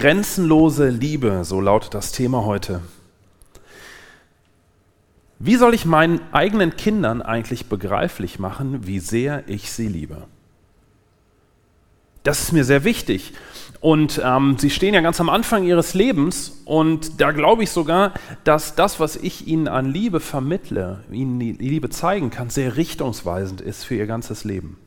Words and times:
Grenzenlose 0.00 0.88
Liebe, 0.88 1.44
so 1.44 1.60
lautet 1.60 1.92
das 1.92 2.10
Thema 2.10 2.46
heute. 2.46 2.80
Wie 5.38 5.56
soll 5.56 5.74
ich 5.74 5.84
meinen 5.84 6.22
eigenen 6.32 6.74
Kindern 6.74 7.20
eigentlich 7.20 7.66
begreiflich 7.66 8.38
machen, 8.38 8.86
wie 8.86 8.98
sehr 8.98 9.44
ich 9.46 9.70
sie 9.70 9.88
liebe? 9.88 10.26
Das 12.22 12.40
ist 12.40 12.52
mir 12.52 12.64
sehr 12.64 12.84
wichtig. 12.84 13.34
Und 13.80 14.22
ähm, 14.24 14.56
sie 14.58 14.70
stehen 14.70 14.94
ja 14.94 15.02
ganz 15.02 15.20
am 15.20 15.28
Anfang 15.28 15.64
ihres 15.64 15.92
Lebens 15.92 16.62
und 16.64 17.20
da 17.20 17.32
glaube 17.32 17.62
ich 17.64 17.70
sogar, 17.70 18.14
dass 18.44 18.74
das, 18.74 19.00
was 19.00 19.16
ich 19.16 19.48
ihnen 19.48 19.68
an 19.68 19.92
Liebe 19.92 20.20
vermittle, 20.20 21.04
ihnen 21.12 21.38
die 21.38 21.52
Liebe 21.52 21.90
zeigen 21.90 22.30
kann, 22.30 22.48
sehr 22.48 22.78
richtungsweisend 22.78 23.60
ist 23.60 23.84
für 23.84 23.96
ihr 23.96 24.06
ganzes 24.06 24.44
Leben. 24.44 24.78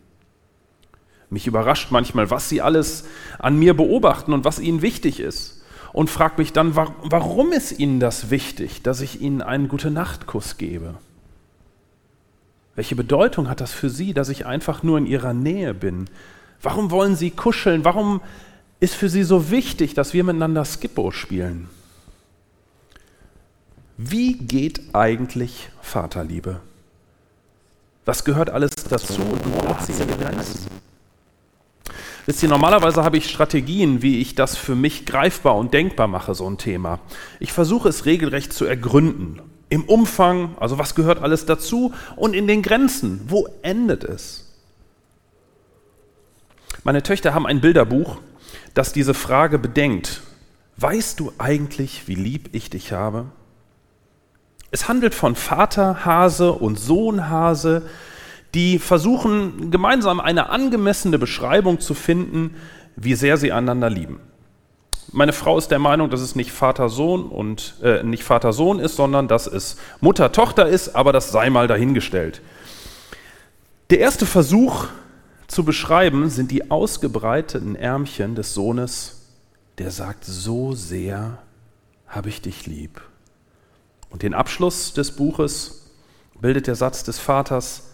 Mich 1.33 1.47
überrascht 1.47 1.89
manchmal, 1.89 2.29
was 2.29 2.47
sie 2.47 2.61
alles 2.61 3.05
an 3.39 3.57
mir 3.57 3.75
beobachten 3.75 4.33
und 4.33 4.45
was 4.45 4.59
ihnen 4.59 4.83
wichtig 4.83 5.19
ist. 5.19 5.63
Und 5.91 6.09
frage 6.09 6.35
mich 6.37 6.53
dann, 6.53 6.75
warum 6.75 7.51
ist 7.51 7.79
ihnen 7.79 7.99
das 7.99 8.29
wichtig, 8.29 8.83
dass 8.83 9.01
ich 9.01 9.19
ihnen 9.19 9.41
einen 9.41 9.67
Gute-Nacht-Kuss 9.67 10.57
gebe? 10.57 10.93
Welche 12.75 12.95
Bedeutung 12.95 13.49
hat 13.49 13.61
das 13.61 13.71
für 13.71 13.89
sie, 13.89 14.13
dass 14.13 14.29
ich 14.29 14.45
einfach 14.45 14.83
nur 14.83 14.99
in 14.99 15.07
ihrer 15.07 15.33
Nähe 15.33 15.73
bin? 15.73 16.05
Warum 16.61 16.91
wollen 16.91 17.15
sie 17.15 17.31
kuscheln? 17.31 17.83
Warum 17.83 18.21
ist 18.79 18.93
für 18.93 19.09
sie 19.09 19.23
so 19.23 19.49
wichtig, 19.49 19.95
dass 19.95 20.13
wir 20.13 20.23
miteinander 20.23 20.65
Skippo 20.65 21.11
spielen? 21.11 21.67
Wie 23.97 24.33
geht 24.37 24.93
eigentlich 24.93 25.69
Vaterliebe? 25.81 26.59
Was 28.05 28.23
gehört 28.23 28.51
alles 28.51 28.71
dazu 28.87 29.21
und 29.21 29.41
wo 29.45 29.67
hat 29.67 29.85
sie 29.85 29.93
ihre 29.93 30.17
Grenzen? 30.17 30.67
Wisst 32.25 32.41
ihr, 32.41 32.49
normalerweise 32.49 33.03
habe 33.03 33.17
ich 33.17 33.29
Strategien, 33.29 34.01
wie 34.01 34.21
ich 34.21 34.35
das 34.35 34.55
für 34.55 34.75
mich 34.75 35.05
greifbar 35.05 35.57
und 35.57 35.73
denkbar 35.73 36.07
mache, 36.07 36.33
so 36.35 36.49
ein 36.49 36.57
Thema. 36.57 36.99
Ich 37.39 37.51
versuche 37.51 37.89
es 37.89 38.05
regelrecht 38.05 38.53
zu 38.53 38.65
ergründen. 38.65 39.41
Im 39.67 39.83
Umfang, 39.83 40.55
also 40.59 40.77
was 40.77 40.95
gehört 40.95 41.21
alles 41.21 41.45
dazu 41.45 41.93
und 42.15 42.33
in 42.33 42.47
den 42.47 42.61
Grenzen. 42.61 43.21
Wo 43.27 43.47
endet 43.61 44.03
es? 44.03 44.53
Meine 46.83 47.03
Töchter 47.03 47.33
haben 47.33 47.45
ein 47.45 47.59
Bilderbuch, 47.59 48.17
das 48.73 48.93
diese 48.93 49.13
Frage 49.13 49.59
bedenkt. 49.59 50.21
Weißt 50.77 51.19
du 51.19 51.33
eigentlich, 51.37 52.07
wie 52.07 52.15
lieb 52.15 52.49
ich 52.53 52.69
dich 52.69 52.93
habe? 52.93 53.25
Es 54.71 54.87
handelt 54.87 55.13
von 55.13 55.35
Vater 55.35 56.05
Hase 56.05 56.51
und 56.51 56.79
Sohn 56.79 57.29
Hase, 57.29 57.83
die 58.53 58.79
versuchen 58.79 59.71
gemeinsam 59.71 60.19
eine 60.19 60.49
angemessene 60.49 61.17
Beschreibung 61.17 61.79
zu 61.79 61.93
finden, 61.93 62.55
wie 62.95 63.15
sehr 63.15 63.37
sie 63.37 63.51
einander 63.51 63.89
lieben. 63.89 64.19
Meine 65.11 65.33
Frau 65.33 65.57
ist 65.57 65.69
der 65.69 65.79
Meinung, 65.79 66.09
dass 66.09 66.21
es 66.21 66.35
nicht 66.35 66.51
Vater-Sohn 66.51 67.25
und 67.25 67.75
äh, 67.83 68.03
nicht 68.03 68.23
Vater-Sohn 68.23 68.79
ist, 68.79 68.95
sondern 68.95 69.27
dass 69.27 69.47
es 69.47 69.77
Mutter-Tochter 70.01 70.67
ist, 70.67 70.95
aber 70.95 71.13
das 71.13 71.31
sei 71.31 71.49
mal 71.49 71.67
dahingestellt. 71.67 72.41
Der 73.89 73.99
erste 73.99 74.25
Versuch 74.25 74.87
zu 75.47 75.63
beschreiben 75.63 76.29
sind 76.29 76.49
die 76.49 76.71
ausgebreiteten 76.71 77.75
Ärmchen 77.75 78.33
des 78.33 78.53
Sohnes, 78.53 79.27
der 79.77 79.91
sagt, 79.91 80.25
so 80.25 80.73
sehr 80.73 81.39
habe 82.07 82.29
ich 82.29 82.41
dich 82.41 82.65
lieb. 82.65 83.01
Und 84.09 84.23
den 84.23 84.33
Abschluss 84.33 84.93
des 84.93 85.11
Buches 85.11 85.91
bildet 86.39 86.67
der 86.67 86.75
Satz 86.75 87.03
des 87.03 87.19
Vaters, 87.19 87.92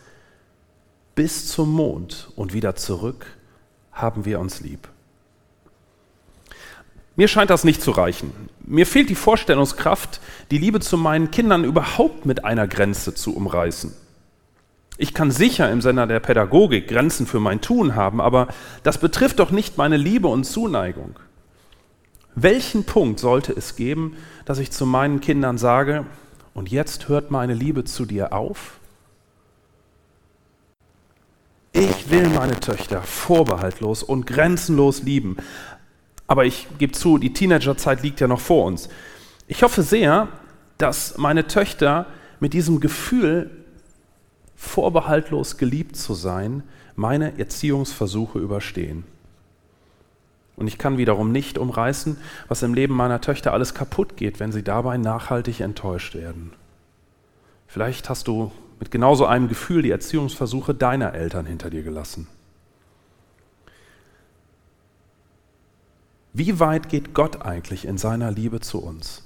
bis 1.15 1.47
zum 1.47 1.71
Mond 1.71 2.31
und 2.35 2.53
wieder 2.53 2.75
zurück 2.75 3.25
haben 3.91 4.25
wir 4.25 4.39
uns 4.39 4.61
lieb. 4.61 4.87
Mir 7.15 7.27
scheint 7.27 7.49
das 7.49 7.65
nicht 7.65 7.81
zu 7.81 7.91
reichen. 7.91 8.31
Mir 8.61 8.85
fehlt 8.85 9.09
die 9.09 9.15
Vorstellungskraft, 9.15 10.21
die 10.51 10.57
Liebe 10.57 10.79
zu 10.79 10.97
meinen 10.97 11.31
Kindern 11.31 11.65
überhaupt 11.65 12.25
mit 12.25 12.45
einer 12.45 12.65
Grenze 12.65 13.13
zu 13.13 13.35
umreißen. 13.35 13.93
Ich 14.97 15.13
kann 15.13 15.29
sicher 15.31 15.69
im 15.69 15.81
Sinne 15.81 16.07
der 16.07 16.19
Pädagogik 16.19 16.87
Grenzen 16.87 17.27
für 17.27 17.39
mein 17.39 17.61
Tun 17.61 17.95
haben, 17.95 18.21
aber 18.21 18.47
das 18.83 18.99
betrifft 18.99 19.39
doch 19.39 19.51
nicht 19.51 19.77
meine 19.77 19.97
Liebe 19.97 20.27
und 20.29 20.45
Zuneigung. 20.45 21.19
Welchen 22.35 22.85
Punkt 22.85 23.19
sollte 23.19 23.51
es 23.51 23.75
geben, 23.75 24.15
dass 24.45 24.59
ich 24.59 24.71
zu 24.71 24.85
meinen 24.85 25.19
Kindern 25.19 25.57
sage, 25.57 26.05
und 26.53 26.71
jetzt 26.71 27.09
hört 27.09 27.31
meine 27.31 27.53
Liebe 27.53 27.83
zu 27.83 28.05
dir 28.05 28.33
auf? 28.33 28.78
Ich 31.71 32.09
will 32.09 32.29
meine 32.29 32.59
Töchter 32.59 33.01
vorbehaltlos 33.01 34.01
und 34.03 34.25
grenzenlos 34.25 35.03
lieben. 35.03 35.37
Aber 36.27 36.45
ich 36.45 36.67
gebe 36.77 36.93
zu, 36.93 37.17
die 37.17 37.33
Teenagerzeit 37.33 38.03
liegt 38.03 38.19
ja 38.19 38.27
noch 38.27 38.39
vor 38.39 38.65
uns. 38.65 38.89
Ich 39.47 39.63
hoffe 39.63 39.83
sehr, 39.83 40.27
dass 40.77 41.17
meine 41.17 41.47
Töchter 41.47 42.07
mit 42.39 42.53
diesem 42.53 42.79
Gefühl, 42.79 43.51
vorbehaltlos 44.55 45.57
geliebt 45.57 45.95
zu 45.95 46.13
sein, 46.13 46.63
meine 46.95 47.39
Erziehungsversuche 47.39 48.39
überstehen. 48.39 49.05
Und 50.57 50.67
ich 50.67 50.77
kann 50.77 50.97
wiederum 50.97 51.31
nicht 51.31 51.57
umreißen, 51.57 52.17
was 52.49 52.63
im 52.63 52.73
Leben 52.73 52.93
meiner 52.93 53.21
Töchter 53.21 53.53
alles 53.53 53.73
kaputt 53.73 54.17
geht, 54.17 54.41
wenn 54.41 54.51
sie 54.51 54.63
dabei 54.63 54.97
nachhaltig 54.97 55.61
enttäuscht 55.61 56.15
werden. 56.15 56.51
Vielleicht 57.67 58.09
hast 58.09 58.27
du 58.27 58.51
mit 58.79 58.91
genauso 58.91 59.25
einem 59.25 59.47
Gefühl 59.47 59.81
die 59.81 59.91
Erziehungsversuche 59.91 60.73
deiner 60.73 61.13
Eltern 61.13 61.45
hinter 61.45 61.69
dir 61.69 61.83
gelassen? 61.83 62.27
Wie 66.33 66.59
weit 66.59 66.89
geht 66.89 67.13
Gott 67.13 67.41
eigentlich 67.41 67.85
in 67.85 67.97
seiner 67.97 68.31
Liebe 68.31 68.59
zu 68.59 68.81
uns? 68.81 69.23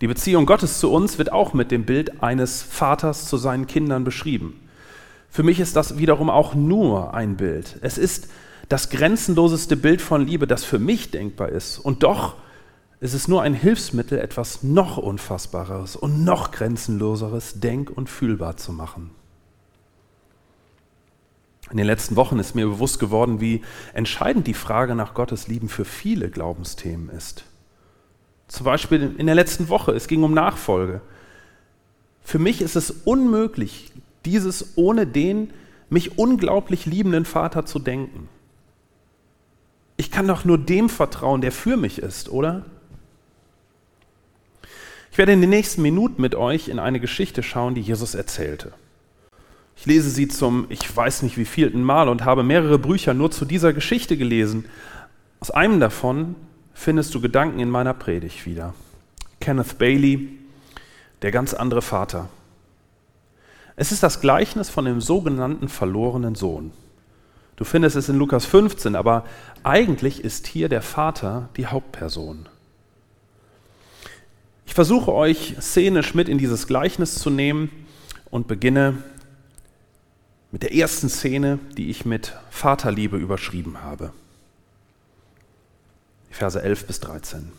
Die 0.00 0.06
Beziehung 0.06 0.46
Gottes 0.46 0.78
zu 0.78 0.90
uns 0.92 1.18
wird 1.18 1.32
auch 1.32 1.54
mit 1.54 1.70
dem 1.70 1.84
Bild 1.84 2.22
eines 2.22 2.62
Vaters 2.62 3.28
zu 3.28 3.36
seinen 3.36 3.66
Kindern 3.66 4.04
beschrieben. 4.04 4.60
Für 5.30 5.42
mich 5.42 5.58
ist 5.58 5.76
das 5.76 5.98
wiederum 5.98 6.30
auch 6.30 6.54
nur 6.54 7.14
ein 7.14 7.36
Bild. 7.36 7.78
Es 7.80 7.98
ist 7.98 8.28
das 8.68 8.90
grenzenloseste 8.90 9.76
Bild 9.76 10.02
von 10.02 10.26
Liebe, 10.26 10.46
das 10.46 10.64
für 10.64 10.78
mich 10.78 11.10
denkbar 11.10 11.48
ist. 11.48 11.78
Und 11.78 12.02
doch 12.02 12.36
es 13.00 13.12
ist 13.12 13.28
nur 13.28 13.42
ein 13.42 13.54
Hilfsmittel, 13.54 14.18
etwas 14.18 14.62
noch 14.62 14.96
Unfassbareres 14.96 15.96
und 15.96 16.24
noch 16.24 16.50
Grenzenloseres 16.50 17.60
denk- 17.60 17.90
und 17.90 18.08
fühlbar 18.08 18.56
zu 18.56 18.72
machen. 18.72 19.10
In 21.70 21.76
den 21.76 21.86
letzten 21.86 22.16
Wochen 22.16 22.38
ist 22.38 22.54
mir 22.54 22.66
bewusst 22.66 23.00
geworden, 23.00 23.40
wie 23.40 23.62
entscheidend 23.92 24.46
die 24.46 24.54
Frage 24.54 24.94
nach 24.94 25.14
Gottes 25.14 25.48
Lieben 25.48 25.68
für 25.68 25.84
viele 25.84 26.30
Glaubensthemen 26.30 27.10
ist. 27.10 27.44
Zum 28.48 28.64
Beispiel 28.64 29.14
in 29.18 29.26
der 29.26 29.34
letzten 29.34 29.68
Woche, 29.68 29.92
es 29.92 30.06
ging 30.06 30.22
um 30.22 30.32
Nachfolge. 30.32 31.00
Für 32.22 32.38
mich 32.38 32.62
ist 32.62 32.76
es 32.76 32.90
unmöglich, 32.90 33.92
dieses 34.24 34.76
ohne 34.76 35.06
den 35.06 35.52
mich 35.90 36.18
unglaublich 36.18 36.86
liebenden 36.86 37.24
Vater 37.24 37.66
zu 37.66 37.78
denken. 37.78 38.28
Ich 39.96 40.10
kann 40.10 40.28
doch 40.28 40.44
nur 40.44 40.58
dem 40.58 40.88
vertrauen, 40.88 41.40
der 41.40 41.52
für 41.52 41.76
mich 41.76 41.98
ist, 41.98 42.28
oder? 42.28 42.64
Ich 45.16 45.18
werde 45.18 45.32
in 45.32 45.40
den 45.40 45.48
nächsten 45.48 45.80
Minuten 45.80 46.20
mit 46.20 46.34
euch 46.34 46.68
in 46.68 46.78
eine 46.78 47.00
Geschichte 47.00 47.42
schauen, 47.42 47.74
die 47.74 47.80
Jesus 47.80 48.14
erzählte. 48.14 48.74
Ich 49.74 49.86
lese 49.86 50.10
sie 50.10 50.28
zum, 50.28 50.66
ich 50.68 50.94
weiß 50.94 51.22
nicht 51.22 51.38
wie 51.38 51.46
vielten 51.46 51.82
Mal 51.82 52.10
und 52.10 52.26
habe 52.26 52.42
mehrere 52.42 52.78
Bücher 52.78 53.14
nur 53.14 53.30
zu 53.30 53.46
dieser 53.46 53.72
Geschichte 53.72 54.18
gelesen. 54.18 54.66
Aus 55.40 55.50
einem 55.50 55.80
davon 55.80 56.34
findest 56.74 57.14
du 57.14 57.22
Gedanken 57.22 57.60
in 57.60 57.70
meiner 57.70 57.94
Predigt 57.94 58.44
wieder. 58.44 58.74
Kenneth 59.40 59.78
Bailey, 59.78 60.38
der 61.22 61.30
ganz 61.30 61.54
andere 61.54 61.80
Vater. 61.80 62.28
Es 63.74 63.92
ist 63.92 64.02
das 64.02 64.20
Gleichnis 64.20 64.68
von 64.68 64.84
dem 64.84 65.00
sogenannten 65.00 65.68
verlorenen 65.68 66.34
Sohn. 66.34 66.72
Du 67.56 67.64
findest 67.64 67.96
es 67.96 68.10
in 68.10 68.18
Lukas 68.18 68.44
15, 68.44 68.94
aber 68.94 69.24
eigentlich 69.62 70.22
ist 70.22 70.46
hier 70.46 70.68
der 70.68 70.82
Vater 70.82 71.48
die 71.56 71.68
Hauptperson. 71.68 72.50
Ich 74.66 74.74
versuche 74.74 75.12
euch 75.12 75.54
szenisch 75.60 76.14
mit 76.14 76.28
in 76.28 76.36
dieses 76.36 76.66
Gleichnis 76.66 77.14
zu 77.14 77.30
nehmen 77.30 77.70
und 78.30 78.48
beginne 78.48 79.02
mit 80.50 80.62
der 80.62 80.74
ersten 80.74 81.08
Szene, 81.08 81.58
die 81.76 81.88
ich 81.88 82.04
mit 82.04 82.34
Vaterliebe 82.50 83.16
überschrieben 83.16 83.82
habe. 83.82 84.12
Verse 86.30 86.60
11 86.60 86.86
bis 86.86 87.00
13. 87.00 87.50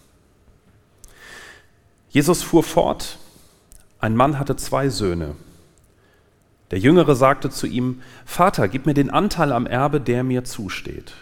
Jesus 2.09 2.43
fuhr 2.43 2.63
fort, 2.63 3.17
ein 3.99 4.15
Mann 4.15 4.37
hatte 4.37 4.55
zwei 4.55 4.89
Söhne. 4.89 5.35
Der 6.71 6.79
Jüngere 6.79 7.15
sagte 7.15 7.49
zu 7.49 7.65
ihm, 7.65 8.01
Vater, 8.25 8.67
gib 8.67 8.85
mir 8.85 8.93
den 8.93 9.09
Anteil 9.09 9.51
am 9.51 9.65
Erbe, 9.65 10.01
der 10.01 10.23
mir 10.23 10.43
zusteht. 10.43 11.13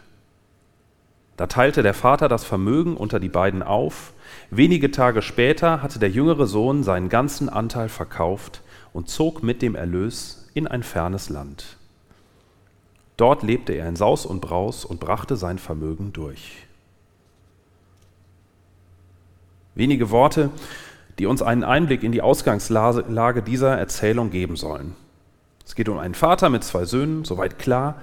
Da 1.37 1.47
teilte 1.47 1.83
der 1.83 1.93
Vater 1.93 2.29
das 2.29 2.45
Vermögen 2.45 2.95
unter 2.95 3.19
die 3.19 3.29
beiden 3.29 3.61
auf. 3.61 4.13
Wenige 4.51 4.91
Tage 4.91 5.21
später 5.21 5.81
hatte 5.81 5.99
der 5.99 6.09
jüngere 6.09 6.47
Sohn 6.47 6.83
seinen 6.83 7.09
ganzen 7.09 7.49
Anteil 7.49 7.89
verkauft 7.89 8.61
und 8.93 9.09
zog 9.09 9.43
mit 9.43 9.61
dem 9.61 9.75
Erlös 9.75 10.49
in 10.53 10.67
ein 10.67 10.83
fernes 10.83 11.29
Land. 11.29 11.77
Dort 13.17 13.43
lebte 13.43 13.73
er 13.73 13.87
in 13.87 13.95
Saus 13.95 14.25
und 14.25 14.41
Braus 14.41 14.85
und 14.85 14.99
brachte 14.99 15.35
sein 15.35 15.57
Vermögen 15.57 16.13
durch. 16.13 16.65
Wenige 19.73 20.09
Worte, 20.09 20.49
die 21.19 21.25
uns 21.25 21.41
einen 21.41 21.63
Einblick 21.63 22.03
in 22.03 22.13
die 22.13 22.21
Ausgangslage 22.21 23.41
dieser 23.41 23.77
Erzählung 23.77 24.31
geben 24.31 24.55
sollen. 24.55 24.95
Es 25.65 25.75
geht 25.75 25.89
um 25.89 25.97
einen 25.97 26.13
Vater 26.13 26.49
mit 26.49 26.63
zwei 26.63 26.85
Söhnen, 26.85 27.25
soweit 27.25 27.59
klar, 27.59 27.95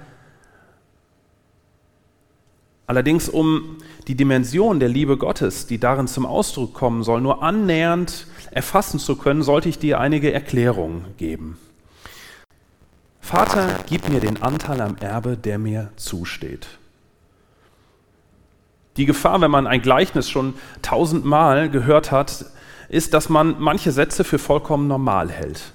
Allerdings 2.93 3.31
um 3.31 3.79
die 4.07 4.15
Dimension 4.15 4.79
der 4.79 4.91
Liebe 4.91 5.17
Gottes, 5.17 5.67
die 5.67 5.79
darin 5.79 6.09
zum 6.09 6.27
Ausdruck 6.27 6.75
kommen 6.75 7.03
soll, 7.03 7.23
nur 7.23 7.43
annähernd 7.43 8.27
erfassen 8.51 9.01
zu 9.01 9.17
können, 9.17 9.43
sollte 9.43 9.71
ich 9.71 9.79
dir 9.79 9.99
einige 9.99 10.31
Erklärungen 10.31 11.07
geben. 11.17 11.57
Vater, 13.19 13.79
gib 13.89 14.11
mir 14.11 14.21
den 14.21 14.43
Anteil 14.43 14.83
am 14.83 14.99
Erbe, 14.99 15.39
der 15.39 15.59
mir 15.59 15.89
zusteht. 15.97 16.67
Die 18.99 19.07
Gefahr, 19.07 19.41
wenn 19.41 19.51
man 19.51 19.67
ein 19.67 19.81
Gleichnis 19.81 20.29
schon 20.29 20.53
tausendmal 20.83 21.71
gehört 21.71 22.11
hat, 22.11 22.45
ist, 22.91 23.15
dass 23.15 23.31
man 23.31 23.57
manche 23.59 23.91
Sätze 23.91 24.23
für 24.23 24.39
vollkommen 24.39 24.87
normal 24.87 25.31
hält. 25.31 25.73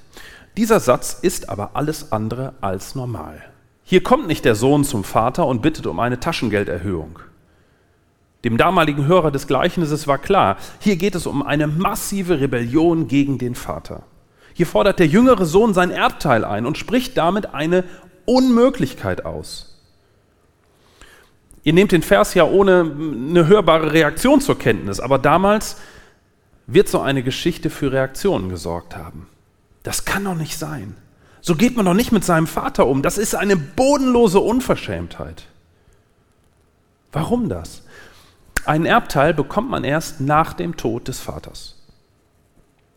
Dieser 0.55 0.79
Satz 0.79 1.17
ist 1.19 1.49
aber 1.49 1.71
alles 1.73 2.11
andere 2.11 2.53
als 2.61 2.93
normal. 2.93 3.41
Hier 3.89 4.03
kommt 4.03 4.27
nicht 4.27 4.43
der 4.43 4.55
Sohn 4.55 4.83
zum 4.83 5.05
Vater 5.05 5.47
und 5.47 5.61
bittet 5.61 5.87
um 5.87 6.01
eine 6.01 6.19
Taschengelderhöhung. 6.19 7.19
Dem 8.43 8.57
damaligen 8.57 9.07
Hörer 9.07 9.31
des 9.31 9.47
Gleichnisses 9.47 10.07
war 10.07 10.17
klar, 10.17 10.57
hier 10.79 10.97
geht 10.97 11.15
es 11.15 11.25
um 11.25 11.41
eine 11.41 11.67
massive 11.67 12.41
Rebellion 12.41 13.07
gegen 13.07 13.37
den 13.37 13.55
Vater. 13.55 14.03
Hier 14.53 14.67
fordert 14.67 14.99
der 14.99 15.07
jüngere 15.07 15.45
Sohn 15.45 15.73
sein 15.73 15.89
Erbteil 15.89 16.43
ein 16.43 16.65
und 16.65 16.77
spricht 16.77 17.17
damit 17.17 17.53
eine 17.53 17.85
Unmöglichkeit 18.25 19.23
aus. 19.23 19.79
Ihr 21.63 21.71
nehmt 21.71 21.93
den 21.93 22.03
Vers 22.03 22.33
ja 22.33 22.43
ohne 22.43 22.81
eine 22.81 23.47
hörbare 23.47 23.93
Reaktion 23.93 24.41
zur 24.41 24.59
Kenntnis, 24.59 24.99
aber 24.99 25.17
damals 25.17 25.77
wird 26.65 26.89
so 26.89 26.99
eine 26.99 27.23
Geschichte 27.23 27.69
für 27.69 27.93
Reaktionen 27.93 28.49
gesorgt 28.49 28.97
haben. 28.97 29.29
Das 29.83 30.03
kann 30.03 30.25
doch 30.25 30.35
nicht 30.35 30.59
sein. 30.59 30.97
So 31.47 31.55
geht 31.55 31.77
man 31.77 31.85
doch 31.85 31.93
nicht 31.93 32.11
mit 32.11 32.25
seinem 32.25 32.45
Vater 32.45 32.87
um. 32.87 33.01
Das 33.01 33.17
ist 33.17 33.33
eine 33.33 33.55
bodenlose 33.55 34.41
Unverschämtheit. 34.41 35.45
Warum 37.13 37.47
das? 37.47 37.83
Einen 38.65 38.85
Erbteil 38.85 39.33
bekommt 39.33 39.69
man 39.69 39.85
erst 39.85 40.19
nach 40.19 40.51
dem 40.51 40.75
Tod 40.75 41.07
des 41.07 41.21
Vaters. 41.21 41.81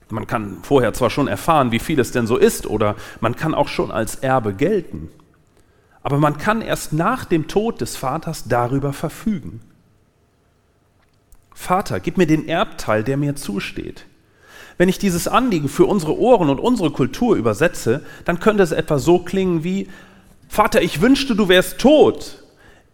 Man 0.08 0.26
kann 0.26 0.64
vorher 0.64 0.93
zwar 0.94 1.11
schon 1.11 1.29
erfahren, 1.29 1.70
wie 1.70 1.79
viel 1.79 2.00
es 2.00 2.11
denn 2.11 2.26
so 2.26 2.37
ist, 2.37 2.67
oder 2.67 2.97
man 3.20 3.37
kann 3.37 3.55
auch 3.55 3.69
schon 3.69 3.93
als 3.93 4.17
Erbe 4.17 4.52
gelten, 4.52 5.11
aber 6.02 6.19
man 6.19 6.37
kann 6.37 6.61
erst 6.61 6.93
nach 6.93 7.25
dem 7.25 7.47
Tod 7.47 7.81
des 7.81 7.94
Vaters 7.94 8.49
darüber 8.49 8.93
verfügen. 8.93 9.61
Vater, 11.55 12.00
gib 12.00 12.19
mir 12.19 12.26
den 12.26 12.49
Erbteil, 12.49 13.05
der 13.05 13.17
mir 13.17 13.37
zusteht. 13.37 14.06
Wenn 14.81 14.88
ich 14.88 14.99
dieses 14.99 15.29
Anliegen 15.29 15.69
für 15.69 15.85
unsere 15.85 16.19
Ohren 16.19 16.49
und 16.49 16.59
unsere 16.59 16.91
Kultur 16.91 17.37
übersetze, 17.37 18.03
dann 18.25 18.41
könnte 18.41 18.62
es 18.62 18.73
etwa 18.73 18.99
so 18.99 19.19
klingen 19.19 19.62
wie, 19.62 19.88
Vater, 20.49 20.81
ich 20.81 21.03
wünschte, 21.03 21.37
du 21.37 21.50
wärst 21.50 21.79
tot. 21.79 22.43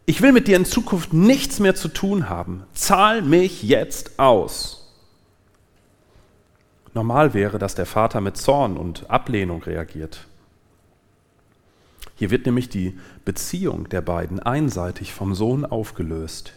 Ich 0.04 0.20
will 0.20 0.32
mit 0.32 0.48
dir 0.48 0.56
in 0.56 0.64
Zukunft 0.64 1.12
nichts 1.12 1.60
mehr 1.60 1.76
zu 1.76 1.86
tun 1.86 2.28
haben. 2.28 2.64
Zahl 2.74 3.22
mich 3.22 3.62
jetzt 3.62 4.18
aus. 4.18 4.92
Normal 6.92 7.34
wäre, 7.34 7.60
dass 7.60 7.76
der 7.76 7.86
Vater 7.86 8.20
mit 8.20 8.36
Zorn 8.36 8.76
und 8.76 9.08
Ablehnung 9.08 9.62
reagiert. 9.62 10.26
Hier 12.16 12.32
wird 12.32 12.46
nämlich 12.46 12.68
die 12.68 12.98
Beziehung 13.24 13.88
der 13.90 14.00
beiden 14.00 14.40
einseitig 14.40 15.14
vom 15.14 15.36
Sohn 15.36 15.64
aufgelöst. 15.64 16.52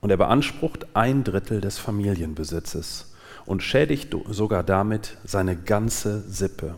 Und 0.00 0.08
er 0.08 0.16
beansprucht 0.16 0.86
ein 0.96 1.24
Drittel 1.24 1.60
des 1.60 1.76
Familienbesitzes 1.76 3.10
und 3.46 3.62
schädigt 3.62 4.14
sogar 4.28 4.62
damit 4.62 5.16
seine 5.24 5.56
ganze 5.56 6.20
Sippe. 6.20 6.76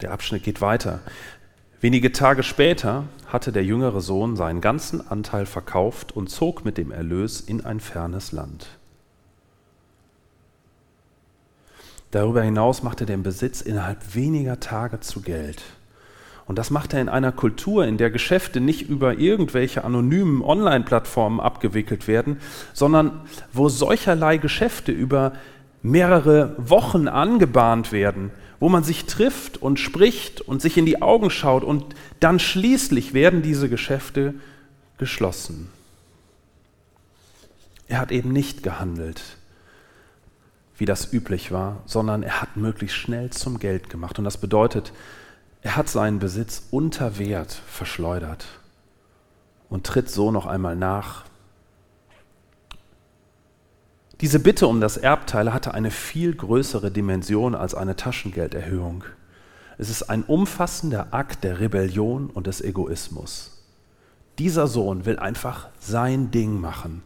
Der 0.00 0.12
Abschnitt 0.12 0.44
geht 0.44 0.60
weiter. 0.60 1.00
Wenige 1.80 2.12
Tage 2.12 2.42
später 2.42 3.04
hatte 3.26 3.52
der 3.52 3.64
jüngere 3.64 4.00
Sohn 4.00 4.36
seinen 4.36 4.60
ganzen 4.60 5.06
Anteil 5.06 5.46
verkauft 5.46 6.12
und 6.12 6.28
zog 6.28 6.64
mit 6.64 6.78
dem 6.78 6.90
Erlös 6.90 7.40
in 7.40 7.64
ein 7.64 7.80
fernes 7.80 8.32
Land. 8.32 8.66
Darüber 12.10 12.42
hinaus 12.42 12.82
machte 12.82 13.04
er 13.04 13.06
den 13.06 13.22
Besitz 13.22 13.60
innerhalb 13.60 14.14
weniger 14.14 14.58
Tage 14.58 15.00
zu 15.00 15.20
Geld. 15.22 15.62
Und 16.50 16.56
das 16.56 16.70
macht 16.70 16.94
er 16.94 17.00
in 17.00 17.08
einer 17.08 17.30
Kultur, 17.30 17.86
in 17.86 17.96
der 17.96 18.10
Geschäfte 18.10 18.60
nicht 18.60 18.88
über 18.88 19.16
irgendwelche 19.16 19.84
anonymen 19.84 20.42
Online-Plattformen 20.42 21.38
abgewickelt 21.38 22.08
werden, 22.08 22.40
sondern 22.72 23.20
wo 23.52 23.68
solcherlei 23.68 24.36
Geschäfte 24.36 24.90
über 24.90 25.34
mehrere 25.80 26.56
Wochen 26.58 27.06
angebahnt 27.06 27.92
werden 27.92 28.32
wo 28.58 28.68
man 28.68 28.82
sich 28.82 29.06
trifft 29.06 29.58
und 29.58 29.78
spricht 29.78 30.40
und 30.40 30.60
sich 30.60 30.76
in 30.76 30.86
die 30.86 31.00
Augen 31.00 31.30
schaut 31.30 31.62
und 31.62 31.94
dann 32.18 32.40
schließlich 32.40 33.14
werden 33.14 33.42
diese 33.42 33.68
Geschäfte 33.68 34.34
geschlossen. 34.98 35.70
Er 37.86 38.00
hat 38.00 38.10
eben 38.10 38.32
nicht 38.32 38.64
gehandelt, 38.64 39.22
wie 40.76 40.84
das 40.84 41.12
üblich 41.12 41.52
war, 41.52 41.82
sondern 41.86 42.24
er 42.24 42.42
hat 42.42 42.56
möglichst 42.56 42.96
schnell 42.96 43.30
zum 43.30 43.60
Geld 43.60 43.88
gemacht. 43.88 44.18
Und 44.18 44.26
das 44.26 44.36
bedeutet, 44.36 44.92
er 45.62 45.76
hat 45.76 45.88
seinen 45.88 46.18
Besitz 46.18 46.62
unter 46.70 47.18
Wert 47.18 47.52
verschleudert 47.52 48.46
und 49.68 49.86
tritt 49.86 50.10
so 50.10 50.30
noch 50.30 50.46
einmal 50.46 50.76
nach, 50.76 51.24
diese 54.20 54.38
Bitte 54.38 54.66
um 54.66 54.82
das 54.82 54.98
Erbteil 54.98 55.50
hatte 55.52 55.72
eine 55.72 55.90
viel 55.90 56.34
größere 56.34 56.90
Dimension 56.90 57.54
als 57.54 57.74
eine 57.74 57.96
Taschengelderhöhung. 57.96 59.04
Es 59.78 59.88
ist 59.88 60.10
ein 60.10 60.24
umfassender 60.24 61.14
Akt 61.14 61.42
der 61.42 61.58
Rebellion 61.58 62.28
und 62.28 62.46
des 62.46 62.60
Egoismus. 62.60 63.62
Dieser 64.38 64.66
Sohn 64.66 65.06
will 65.06 65.18
einfach 65.18 65.68
sein 65.78 66.30
Ding 66.30 66.60
machen 66.60 67.02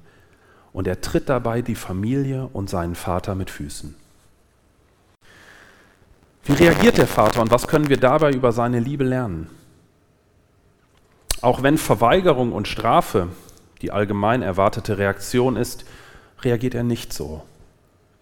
und 0.73 0.89
er 0.89 1.01
tritt 1.01 1.29
dabei 1.29 1.63
die 1.63 1.77
Familie 1.77 2.49
und 2.53 2.69
seinen 2.69 2.97
Vater 2.97 3.37
mit 3.37 3.49
Füßen. 3.49 3.95
Wie 6.47 6.53
reagiert 6.53 6.99
der 6.99 7.07
Vater 7.07 7.41
und 7.41 7.51
was 7.51 7.69
können 7.69 7.89
wir 7.89 7.97
dabei 7.97 8.31
über 8.31 8.53
seine 8.53 8.79
Liebe 8.79 9.05
lernen? 9.05 9.49
Auch 11.41 11.63
wenn 11.63 11.79
Verweigerung 11.79 12.53
und 12.53 12.69
Strafe 12.69 13.29
die 13.85 13.93
allgemein 13.93 14.41
erwartete 14.41 14.97
Reaktion 14.97 15.57
ist, 15.57 15.85
reagiert 16.41 16.75
er 16.75 16.85
nicht 16.85 17.13
so. 17.13 17.43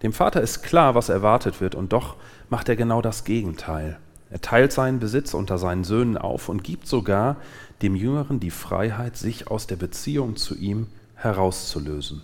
Dem 0.02 0.12
Vater 0.12 0.40
ist 0.40 0.62
klar, 0.62 0.96
was 0.96 1.08
erwartet 1.08 1.60
wird, 1.60 1.76
und 1.76 1.92
doch 1.92 2.16
macht 2.50 2.68
er 2.68 2.74
genau 2.74 3.00
das 3.00 3.22
Gegenteil. 3.22 3.98
Er 4.30 4.40
teilt 4.40 4.72
seinen 4.72 4.98
Besitz 4.98 5.34
unter 5.34 5.58
seinen 5.58 5.84
Söhnen 5.84 6.18
auf 6.18 6.48
und 6.48 6.64
gibt 6.64 6.88
sogar 6.88 7.36
dem 7.80 7.94
Jüngeren 7.94 8.40
die 8.40 8.50
Freiheit, 8.50 9.16
sich 9.16 9.48
aus 9.48 9.68
der 9.68 9.76
Beziehung 9.76 10.34
zu 10.34 10.56
ihm 10.56 10.88
herauszulösen. 11.14 12.22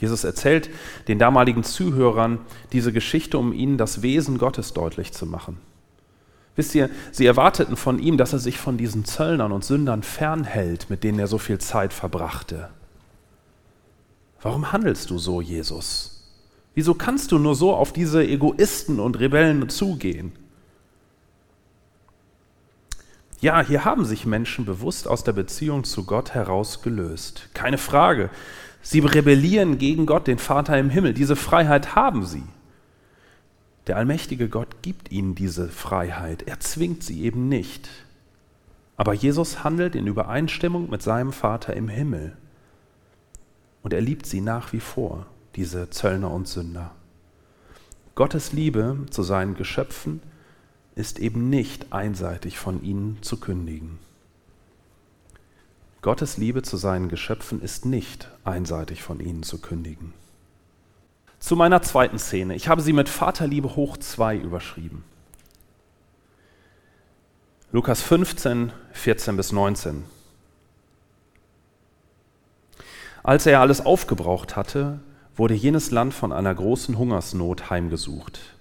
Jesus 0.00 0.24
erzählt 0.24 0.70
den 1.08 1.18
damaligen 1.18 1.64
Zuhörern 1.64 2.38
diese 2.72 2.92
Geschichte, 2.92 3.38
um 3.38 3.52
ihnen 3.52 3.78
das 3.78 4.02
Wesen 4.02 4.38
Gottes 4.38 4.72
deutlich 4.72 5.12
zu 5.12 5.26
machen. 5.26 5.58
Wisst 6.54 6.74
ihr, 6.74 6.88
sie 7.12 7.26
erwarteten 7.26 7.76
von 7.76 7.98
ihm, 7.98 8.16
dass 8.16 8.32
er 8.32 8.38
sich 8.38 8.58
von 8.58 8.78
diesen 8.78 9.04
Zöllnern 9.04 9.52
und 9.52 9.64
Sündern 9.64 10.02
fernhält, 10.02 10.88
mit 10.88 11.04
denen 11.04 11.18
er 11.18 11.26
so 11.26 11.38
viel 11.38 11.58
Zeit 11.58 11.92
verbrachte. 11.92 12.70
Warum 14.40 14.72
handelst 14.72 15.10
du 15.10 15.18
so, 15.18 15.40
Jesus? 15.40 16.24
Wieso 16.74 16.94
kannst 16.94 17.32
du 17.32 17.38
nur 17.38 17.54
so 17.54 17.74
auf 17.74 17.92
diese 17.92 18.26
Egoisten 18.26 19.00
und 19.00 19.18
Rebellen 19.18 19.68
zugehen? 19.68 20.32
Ja, 23.40 23.60
hier 23.62 23.84
haben 23.84 24.04
sich 24.04 24.24
Menschen 24.24 24.64
bewusst 24.64 25.08
aus 25.08 25.24
der 25.24 25.32
Beziehung 25.32 25.84
zu 25.84 26.04
Gott 26.04 26.32
herausgelöst. 26.32 27.50
Keine 27.52 27.76
Frage. 27.76 28.30
Sie 28.88 29.00
rebellieren 29.00 29.78
gegen 29.78 30.06
Gott, 30.06 30.28
den 30.28 30.38
Vater 30.38 30.78
im 30.78 30.90
Himmel. 30.90 31.12
Diese 31.12 31.34
Freiheit 31.34 31.96
haben 31.96 32.24
sie. 32.24 32.44
Der 33.88 33.96
allmächtige 33.96 34.48
Gott 34.48 34.80
gibt 34.80 35.10
ihnen 35.10 35.34
diese 35.34 35.66
Freiheit. 35.68 36.42
Er 36.42 36.60
zwingt 36.60 37.02
sie 37.02 37.24
eben 37.24 37.48
nicht. 37.48 37.88
Aber 38.96 39.12
Jesus 39.12 39.64
handelt 39.64 39.96
in 39.96 40.06
Übereinstimmung 40.06 40.88
mit 40.88 41.02
seinem 41.02 41.32
Vater 41.32 41.74
im 41.74 41.88
Himmel. 41.88 42.36
Und 43.82 43.92
er 43.92 44.00
liebt 44.00 44.24
sie 44.24 44.40
nach 44.40 44.72
wie 44.72 44.78
vor, 44.78 45.26
diese 45.56 45.90
Zöllner 45.90 46.30
und 46.30 46.46
Sünder. 46.46 46.92
Gottes 48.14 48.52
Liebe 48.52 48.98
zu 49.10 49.24
seinen 49.24 49.56
Geschöpfen 49.56 50.20
ist 50.94 51.18
eben 51.18 51.50
nicht 51.50 51.92
einseitig 51.92 52.56
von 52.60 52.84
ihnen 52.84 53.18
zu 53.20 53.40
kündigen. 53.40 53.98
Gottes 56.06 56.36
Liebe 56.36 56.62
zu 56.62 56.76
seinen 56.76 57.08
Geschöpfen 57.08 57.60
ist 57.60 57.84
nicht 57.84 58.30
einseitig 58.44 59.02
von 59.02 59.18
ihnen 59.18 59.42
zu 59.42 59.60
kündigen. 59.60 60.12
Zu 61.40 61.56
meiner 61.56 61.82
zweiten 61.82 62.20
Szene. 62.20 62.54
Ich 62.54 62.68
habe 62.68 62.80
sie 62.80 62.92
mit 62.92 63.08
Vaterliebe 63.08 63.74
hoch 63.74 63.96
2 63.96 64.36
überschrieben. 64.36 65.02
Lukas 67.72 68.02
15, 68.02 68.72
14 68.92 69.36
bis 69.36 69.50
19. 69.50 70.04
Als 73.24 73.44
er 73.46 73.60
alles 73.60 73.84
aufgebraucht 73.84 74.54
hatte, 74.54 75.00
wurde 75.34 75.54
jenes 75.54 75.90
Land 75.90 76.14
von 76.14 76.30
einer 76.30 76.54
großen 76.54 76.96
Hungersnot 76.98 77.68
heimgesucht. 77.68 78.55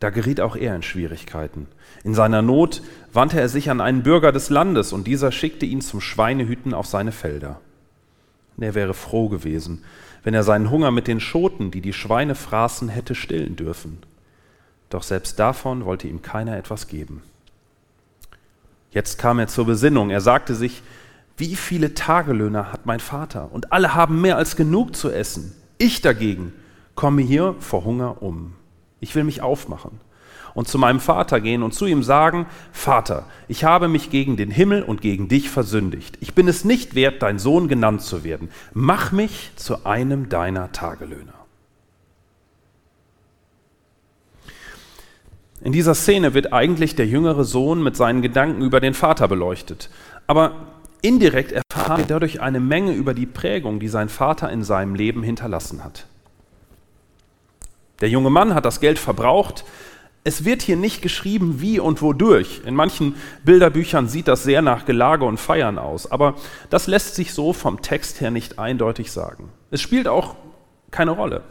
Da 0.00 0.10
geriet 0.10 0.40
auch 0.40 0.56
er 0.56 0.74
in 0.74 0.82
Schwierigkeiten. 0.82 1.68
In 2.04 2.14
seiner 2.14 2.40
Not 2.42 2.82
wandte 3.12 3.38
er 3.38 3.48
sich 3.48 3.70
an 3.70 3.80
einen 3.80 4.02
Bürger 4.02 4.32
des 4.32 4.48
Landes 4.48 4.92
und 4.92 5.06
dieser 5.06 5.30
schickte 5.30 5.66
ihn 5.66 5.82
zum 5.82 6.00
Schweinehüten 6.00 6.72
auf 6.74 6.86
seine 6.86 7.12
Felder. 7.12 7.60
Er 8.58 8.74
wäre 8.74 8.94
froh 8.94 9.28
gewesen, 9.28 9.84
wenn 10.22 10.34
er 10.34 10.42
seinen 10.42 10.70
Hunger 10.70 10.90
mit 10.90 11.06
den 11.06 11.20
Schoten, 11.20 11.70
die 11.70 11.80
die 11.80 11.92
Schweine 11.92 12.34
fraßen, 12.34 12.88
hätte 12.88 13.14
stillen 13.14 13.56
dürfen. 13.56 13.98
Doch 14.88 15.02
selbst 15.02 15.38
davon 15.38 15.84
wollte 15.84 16.08
ihm 16.08 16.22
keiner 16.22 16.56
etwas 16.56 16.88
geben. 16.88 17.22
Jetzt 18.90 19.18
kam 19.18 19.38
er 19.38 19.48
zur 19.48 19.66
Besinnung. 19.66 20.10
Er 20.10 20.20
sagte 20.20 20.54
sich, 20.54 20.82
wie 21.36 21.56
viele 21.56 21.94
Tagelöhner 21.94 22.72
hat 22.72 22.86
mein 22.86 23.00
Vater? 23.00 23.52
Und 23.52 23.72
alle 23.72 23.94
haben 23.94 24.20
mehr 24.20 24.36
als 24.36 24.56
genug 24.56 24.96
zu 24.96 25.10
essen. 25.10 25.54
Ich 25.78 26.00
dagegen 26.00 26.52
komme 26.94 27.22
hier 27.22 27.54
vor 27.60 27.84
Hunger 27.84 28.22
um. 28.22 28.54
Ich 29.00 29.14
will 29.14 29.24
mich 29.24 29.42
aufmachen 29.42 30.00
und 30.54 30.68
zu 30.68 30.78
meinem 30.78 31.00
Vater 31.00 31.40
gehen 31.40 31.62
und 31.62 31.72
zu 31.72 31.86
ihm 31.86 32.02
sagen, 32.02 32.46
Vater, 32.72 33.26
ich 33.48 33.64
habe 33.64 33.88
mich 33.88 34.10
gegen 34.10 34.36
den 34.36 34.50
Himmel 34.50 34.82
und 34.82 35.00
gegen 35.00 35.28
dich 35.28 35.50
versündigt. 35.50 36.18
Ich 36.20 36.34
bin 36.34 36.48
es 36.48 36.64
nicht 36.64 36.94
wert, 36.94 37.22
dein 37.22 37.38
Sohn 37.38 37.68
genannt 37.68 38.02
zu 38.02 38.24
werden. 38.24 38.50
Mach 38.72 39.12
mich 39.12 39.52
zu 39.56 39.86
einem 39.86 40.28
deiner 40.28 40.72
Tagelöhner. 40.72 41.34
In 45.62 45.72
dieser 45.72 45.94
Szene 45.94 46.32
wird 46.32 46.54
eigentlich 46.54 46.96
der 46.96 47.06
jüngere 47.06 47.44
Sohn 47.44 47.82
mit 47.82 47.94
seinen 47.94 48.22
Gedanken 48.22 48.62
über 48.62 48.80
den 48.80 48.94
Vater 48.94 49.28
beleuchtet. 49.28 49.90
Aber 50.26 50.68
indirekt 51.02 51.52
erfahren 51.52 51.98
wir 51.98 52.06
dadurch 52.06 52.40
eine 52.40 52.60
Menge 52.60 52.92
über 52.92 53.12
die 53.12 53.26
Prägung, 53.26 53.78
die 53.78 53.88
sein 53.88 54.08
Vater 54.08 54.50
in 54.50 54.64
seinem 54.64 54.94
Leben 54.94 55.22
hinterlassen 55.22 55.84
hat. 55.84 56.06
Der 58.00 58.08
junge 58.08 58.30
Mann 58.30 58.54
hat 58.54 58.64
das 58.64 58.80
Geld 58.80 58.98
verbraucht. 58.98 59.64
Es 60.22 60.44
wird 60.44 60.62
hier 60.62 60.76
nicht 60.76 61.02
geschrieben, 61.02 61.60
wie 61.60 61.80
und 61.80 62.02
wodurch. 62.02 62.62
In 62.66 62.74
manchen 62.74 63.14
Bilderbüchern 63.44 64.08
sieht 64.08 64.28
das 64.28 64.42
sehr 64.42 64.62
nach 64.62 64.84
Gelage 64.84 65.24
und 65.24 65.38
Feiern 65.38 65.78
aus, 65.78 66.10
aber 66.10 66.34
das 66.68 66.86
lässt 66.86 67.14
sich 67.14 67.32
so 67.32 67.52
vom 67.52 67.80
Text 67.80 68.20
her 68.20 68.30
nicht 68.30 68.58
eindeutig 68.58 69.12
sagen. 69.12 69.50
Es 69.70 69.80
spielt 69.80 70.08
auch 70.08 70.36
keine 70.90 71.12
Rolle. 71.12 71.42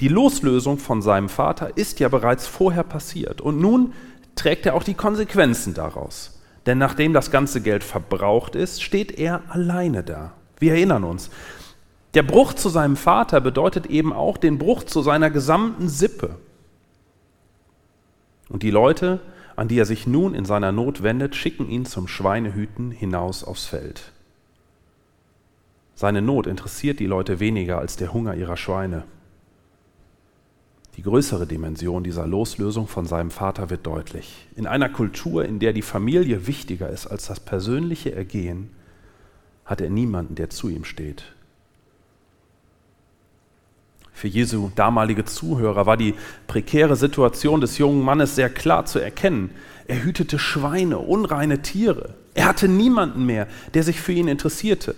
Die 0.00 0.08
Loslösung 0.08 0.78
von 0.78 1.00
seinem 1.00 1.28
Vater 1.28 1.76
ist 1.76 2.00
ja 2.00 2.08
bereits 2.08 2.46
vorher 2.46 2.82
passiert 2.82 3.40
und 3.40 3.60
nun 3.60 3.94
trägt 4.34 4.66
er 4.66 4.74
auch 4.74 4.82
die 4.82 4.94
Konsequenzen 4.94 5.74
daraus. 5.74 6.40
Denn 6.66 6.78
nachdem 6.78 7.12
das 7.12 7.30
ganze 7.30 7.60
Geld 7.60 7.84
verbraucht 7.84 8.54
ist, 8.54 8.82
steht 8.82 9.18
er 9.18 9.42
alleine 9.48 10.02
da. 10.02 10.32
Wir 10.58 10.72
erinnern 10.72 11.04
uns, 11.04 11.30
der 12.14 12.22
Bruch 12.22 12.54
zu 12.54 12.68
seinem 12.68 12.96
Vater 12.96 13.40
bedeutet 13.40 13.86
eben 13.86 14.12
auch 14.12 14.36
den 14.36 14.58
Bruch 14.58 14.82
zu 14.82 15.02
seiner 15.02 15.30
gesamten 15.30 15.88
Sippe. 15.88 16.36
Und 18.48 18.64
die 18.64 18.70
Leute, 18.70 19.20
an 19.54 19.68
die 19.68 19.78
er 19.78 19.86
sich 19.86 20.06
nun 20.06 20.34
in 20.34 20.44
seiner 20.44 20.72
Not 20.72 21.02
wendet, 21.02 21.36
schicken 21.36 21.68
ihn 21.68 21.86
zum 21.86 22.08
Schweinehüten 22.08 22.90
hinaus 22.90 23.44
aufs 23.44 23.66
Feld. 23.66 24.12
Seine 25.94 26.20
Not 26.22 26.46
interessiert 26.46 26.98
die 26.98 27.06
Leute 27.06 27.38
weniger 27.38 27.78
als 27.78 27.96
der 27.96 28.12
Hunger 28.12 28.34
ihrer 28.34 28.56
Schweine. 28.56 29.04
Die 30.96 31.02
größere 31.02 31.46
Dimension 31.46 32.02
dieser 32.02 32.26
Loslösung 32.26 32.88
von 32.88 33.06
seinem 33.06 33.30
Vater 33.30 33.70
wird 33.70 33.86
deutlich. 33.86 34.48
In 34.56 34.66
einer 34.66 34.88
Kultur, 34.88 35.44
in 35.44 35.60
der 35.60 35.72
die 35.72 35.82
Familie 35.82 36.46
wichtiger 36.46 36.90
ist 36.90 37.06
als 37.06 37.26
das 37.26 37.38
persönliche 37.38 38.12
Ergehen, 38.12 38.70
hat 39.64 39.80
er 39.80 39.90
niemanden, 39.90 40.34
der 40.34 40.50
zu 40.50 40.68
ihm 40.68 40.84
steht. 40.84 41.36
Für 44.20 44.28
Jesu 44.28 44.70
damalige 44.74 45.24
Zuhörer 45.24 45.86
war 45.86 45.96
die 45.96 46.14
prekäre 46.46 46.94
Situation 46.94 47.62
des 47.62 47.78
jungen 47.78 48.04
Mannes 48.04 48.34
sehr 48.34 48.50
klar 48.50 48.84
zu 48.84 48.98
erkennen. 48.98 49.48
Er 49.88 50.02
hütete 50.02 50.38
Schweine, 50.38 50.98
unreine 50.98 51.62
Tiere. 51.62 52.16
Er 52.34 52.44
hatte 52.44 52.68
niemanden 52.68 53.24
mehr, 53.24 53.48
der 53.72 53.82
sich 53.82 53.98
für 53.98 54.12
ihn 54.12 54.28
interessierte. 54.28 54.94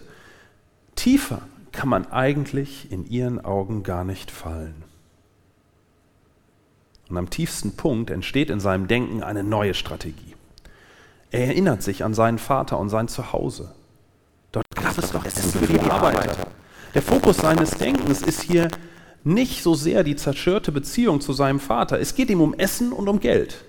Tiefer 0.96 1.42
kann 1.70 1.88
man 1.88 2.10
eigentlich 2.10 2.90
in 2.90 3.08
ihren 3.08 3.38
Augen 3.44 3.84
gar 3.84 4.02
nicht 4.02 4.32
fallen. 4.32 4.82
Und 7.08 7.16
am 7.16 7.30
tiefsten 7.30 7.76
Punkt 7.76 8.10
entsteht 8.10 8.50
in 8.50 8.58
seinem 8.58 8.88
Denken 8.88 9.22
eine 9.22 9.44
neue 9.44 9.74
Strategie. 9.74 10.34
Er 11.30 11.46
erinnert 11.46 11.84
sich 11.84 12.02
an 12.02 12.12
seinen 12.12 12.38
Vater 12.38 12.76
und 12.80 12.88
sein 12.88 13.06
Zuhause. 13.06 13.72
Dort 14.50 14.66
gab 14.74 14.98
es 14.98 15.12
doch 15.12 15.24
Essen 15.24 15.60
für 15.60 15.72
die 15.72 15.78
Arbeiter. 15.78 16.48
Der 16.92 17.02
Fokus 17.02 17.36
seines 17.36 17.70
Denkens 17.70 18.22
ist 18.22 18.42
hier 18.42 18.68
nicht 19.24 19.62
so 19.62 19.74
sehr 19.74 20.04
die 20.04 20.16
zerstörte 20.16 20.72
Beziehung 20.72 21.20
zu 21.20 21.32
seinem 21.32 21.60
Vater. 21.60 22.00
Es 22.00 22.14
geht 22.14 22.30
ihm 22.30 22.40
um 22.40 22.54
Essen 22.54 22.92
und 22.92 23.08
um 23.08 23.20
Geld. 23.20 23.64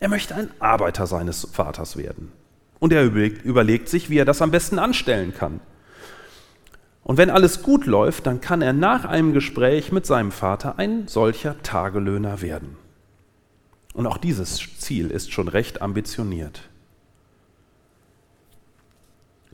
Er 0.00 0.08
möchte 0.08 0.34
ein 0.34 0.50
Arbeiter 0.58 1.06
seines 1.06 1.48
Vaters 1.52 1.96
werden. 1.96 2.32
Und 2.80 2.92
er 2.92 3.04
überlegt, 3.04 3.44
überlegt 3.44 3.88
sich, 3.88 4.10
wie 4.10 4.18
er 4.18 4.24
das 4.24 4.42
am 4.42 4.50
besten 4.50 4.78
anstellen 4.78 5.32
kann. 5.32 5.60
Und 7.04 7.18
wenn 7.18 7.30
alles 7.30 7.62
gut 7.62 7.86
läuft, 7.86 8.26
dann 8.26 8.40
kann 8.40 8.62
er 8.62 8.72
nach 8.72 9.04
einem 9.04 9.32
Gespräch 9.32 9.92
mit 9.92 10.06
seinem 10.06 10.32
Vater 10.32 10.78
ein 10.78 11.06
solcher 11.06 11.62
Tagelöhner 11.62 12.42
werden. 12.42 12.76
Und 13.92 14.06
auch 14.06 14.16
dieses 14.16 14.78
Ziel 14.78 15.10
ist 15.10 15.32
schon 15.32 15.48
recht 15.48 15.82
ambitioniert. 15.82 16.62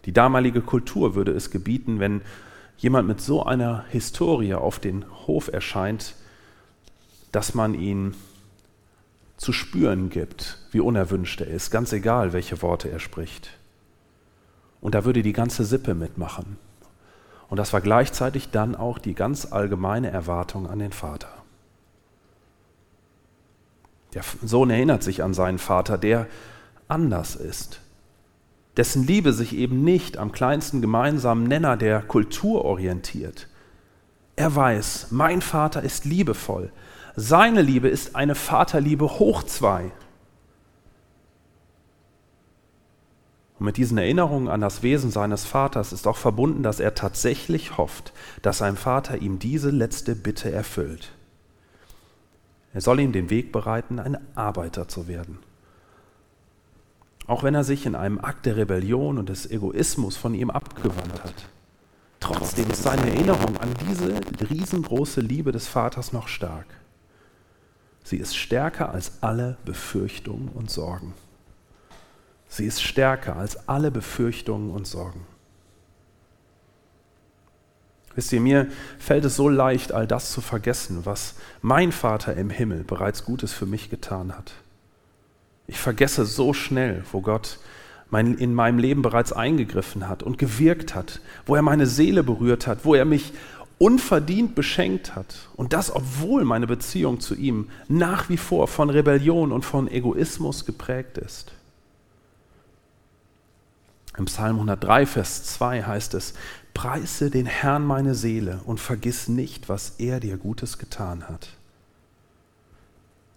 Die 0.07 0.12
damalige 0.12 0.62
Kultur 0.62 1.15
würde 1.15 1.33
es 1.33 1.50
gebieten, 1.50 2.00
wenn 2.00 2.23
jemand 2.80 3.06
mit 3.06 3.20
so 3.20 3.44
einer 3.44 3.84
Historie 3.90 4.54
auf 4.54 4.78
den 4.78 5.04
Hof 5.26 5.49
erscheint, 5.52 6.14
dass 7.30 7.54
man 7.54 7.75
ihn 7.75 8.14
zu 9.37 9.52
spüren 9.52 10.08
gibt, 10.08 10.58
wie 10.70 10.80
unerwünscht 10.80 11.40
er 11.42 11.46
ist, 11.46 11.70
ganz 11.70 11.92
egal, 11.92 12.32
welche 12.32 12.60
Worte 12.62 12.90
er 12.90 12.99
spricht. 12.99 13.50
Und 14.80 14.94
da 14.94 15.04
würde 15.04 15.22
die 15.22 15.34
ganze 15.34 15.64
Sippe 15.64 15.94
mitmachen. 15.94 16.56
Und 17.49 17.58
das 17.58 17.72
war 17.72 17.82
gleichzeitig 17.82 18.50
dann 18.50 18.75
auch 18.75 18.99
die 18.99 19.14
ganz 19.14 19.52
allgemeine 19.52 20.10
Erwartung 20.10 20.66
an 20.66 20.78
den 20.78 20.92
Vater. 20.92 21.28
Der 24.14 24.25
Sohn 24.42 24.70
erinnert 24.70 25.02
sich 25.02 25.22
an 25.22 25.34
seinen 25.34 25.58
Vater, 25.58 25.99
der 25.99 26.26
anders 26.88 27.37
ist, 27.37 27.80
dessen 28.80 29.06
Liebe 29.06 29.34
sich 29.34 29.54
eben 29.54 29.84
nicht 29.84 30.16
am 30.16 30.32
kleinsten 30.32 30.80
gemeinsamen 30.80 31.44
Nenner 31.44 31.76
der 31.76 32.00
Kultur 32.00 32.64
orientiert. 32.64 33.46
Er 34.37 34.56
weiß, 34.56 35.08
mein 35.10 35.42
Vater 35.42 35.82
ist 35.82 36.06
liebevoll. 36.06 36.72
Seine 37.14 37.60
Liebe 37.60 37.88
ist 37.88 38.16
eine 38.16 38.34
Vaterliebe 38.34 39.18
hoch 39.18 39.42
zwei. 39.42 39.92
Und 43.58 43.66
mit 43.66 43.76
diesen 43.76 43.99
Erinnerungen 43.99 44.49
an 44.49 44.62
das 44.62 44.82
Wesen 44.82 45.10
seines 45.10 45.44
Vaters 45.44 45.92
ist 45.92 46.06
auch 46.06 46.16
verbunden, 46.16 46.62
dass 46.62 46.80
er 46.80 46.94
tatsächlich 46.94 47.76
hofft, 47.76 48.14
dass 48.40 48.56
sein 48.56 48.78
Vater 48.78 49.18
ihm 49.18 49.38
diese 49.38 49.68
letzte 49.68 50.16
Bitte 50.16 50.50
erfüllt. 50.50 51.12
Er 52.72 52.80
soll 52.80 53.00
ihm 53.00 53.12
den 53.12 53.28
Weg 53.28 53.52
bereiten, 53.52 53.99
ein 53.99 54.16
Arbeiter 54.34 54.88
zu 54.88 55.06
werden. 55.06 55.38
Auch 57.30 57.44
wenn 57.44 57.54
er 57.54 57.62
sich 57.62 57.87
in 57.87 57.94
einem 57.94 58.18
Akt 58.18 58.44
der 58.44 58.56
Rebellion 58.56 59.16
und 59.16 59.28
des 59.28 59.49
Egoismus 59.49 60.16
von 60.16 60.34
ihm 60.34 60.50
abgewandt 60.50 61.22
hat. 61.22 61.46
Trotzdem 62.18 62.68
ist 62.68 62.82
seine 62.82 63.08
Erinnerung 63.08 63.56
an 63.58 63.72
diese 63.88 64.18
riesengroße 64.50 65.20
Liebe 65.20 65.52
des 65.52 65.68
Vaters 65.68 66.12
noch 66.12 66.26
stark. 66.26 66.66
Sie 68.02 68.16
ist 68.16 68.37
stärker 68.37 68.90
als 68.90 69.22
alle 69.22 69.58
Befürchtungen 69.64 70.49
und 70.49 70.72
Sorgen. 70.72 71.14
Sie 72.49 72.64
ist 72.64 72.82
stärker 72.82 73.37
als 73.37 73.68
alle 73.68 73.92
Befürchtungen 73.92 74.70
und 74.70 74.88
Sorgen. 74.88 75.25
Wisst 78.16 78.32
ihr, 78.32 78.40
mir 78.40 78.66
fällt 78.99 79.25
es 79.25 79.37
so 79.37 79.49
leicht, 79.49 79.92
all 79.92 80.08
das 80.08 80.32
zu 80.32 80.40
vergessen, 80.40 81.06
was 81.06 81.37
mein 81.62 81.92
Vater 81.92 82.34
im 82.34 82.50
Himmel 82.50 82.82
bereits 82.82 83.25
Gutes 83.25 83.52
für 83.52 83.66
mich 83.66 83.88
getan 83.88 84.37
hat. 84.37 84.52
Ich 85.71 85.79
vergesse 85.79 86.25
so 86.25 86.53
schnell, 86.53 87.05
wo 87.12 87.21
Gott 87.21 87.61
mein, 88.11 88.35
in 88.35 88.55
meinem 88.55 88.81
Leben 88.81 89.03
bereits 89.03 89.33
eingegriffen 89.33 90.09
hat 90.09 90.25
und 90.25 90.37
gewirkt 90.37 90.97
hat, 90.97 91.21
wo 91.47 91.55
er 91.55 91.62
meine 91.62 91.87
Seele 91.87 92.25
berührt 92.25 92.67
hat, 92.67 92.85
wo 92.85 92.97
er 92.97 93.05
mich 93.05 93.33
unverdient 93.79 94.57
beschenkt 94.57 95.15
hat. 95.15 95.49
Und 95.55 95.73
das, 95.73 95.95
obwohl 95.95 96.45
meine 96.45 96.67
Beziehung 96.67 97.21
zu 97.21 97.37
ihm 97.37 97.71
nach 97.87 98.29
wie 98.29 98.37
vor 98.37 98.67
von 98.67 98.91
Rebellion 98.91 99.53
und 99.53 99.65
von 99.65 99.87
Egoismus 99.87 100.67
geprägt 100.67 101.19
ist. 101.19 101.53
Im 104.19 104.25
Psalm 104.25 104.57
103, 104.57 105.07
Vers 105.07 105.45
2 105.45 105.85
heißt 105.85 106.15
es, 106.15 106.35
Preise 106.75 107.31
den 107.31 107.47
Herrn 107.47 107.87
meine 107.87 108.17
Seele 108.17 108.61
und 108.65 108.81
vergiss 108.81 109.29
nicht, 109.29 109.69
was 109.69 109.95
er 109.99 110.19
dir 110.19 110.37
Gutes 110.37 110.79
getan 110.79 111.29
hat. 111.29 111.50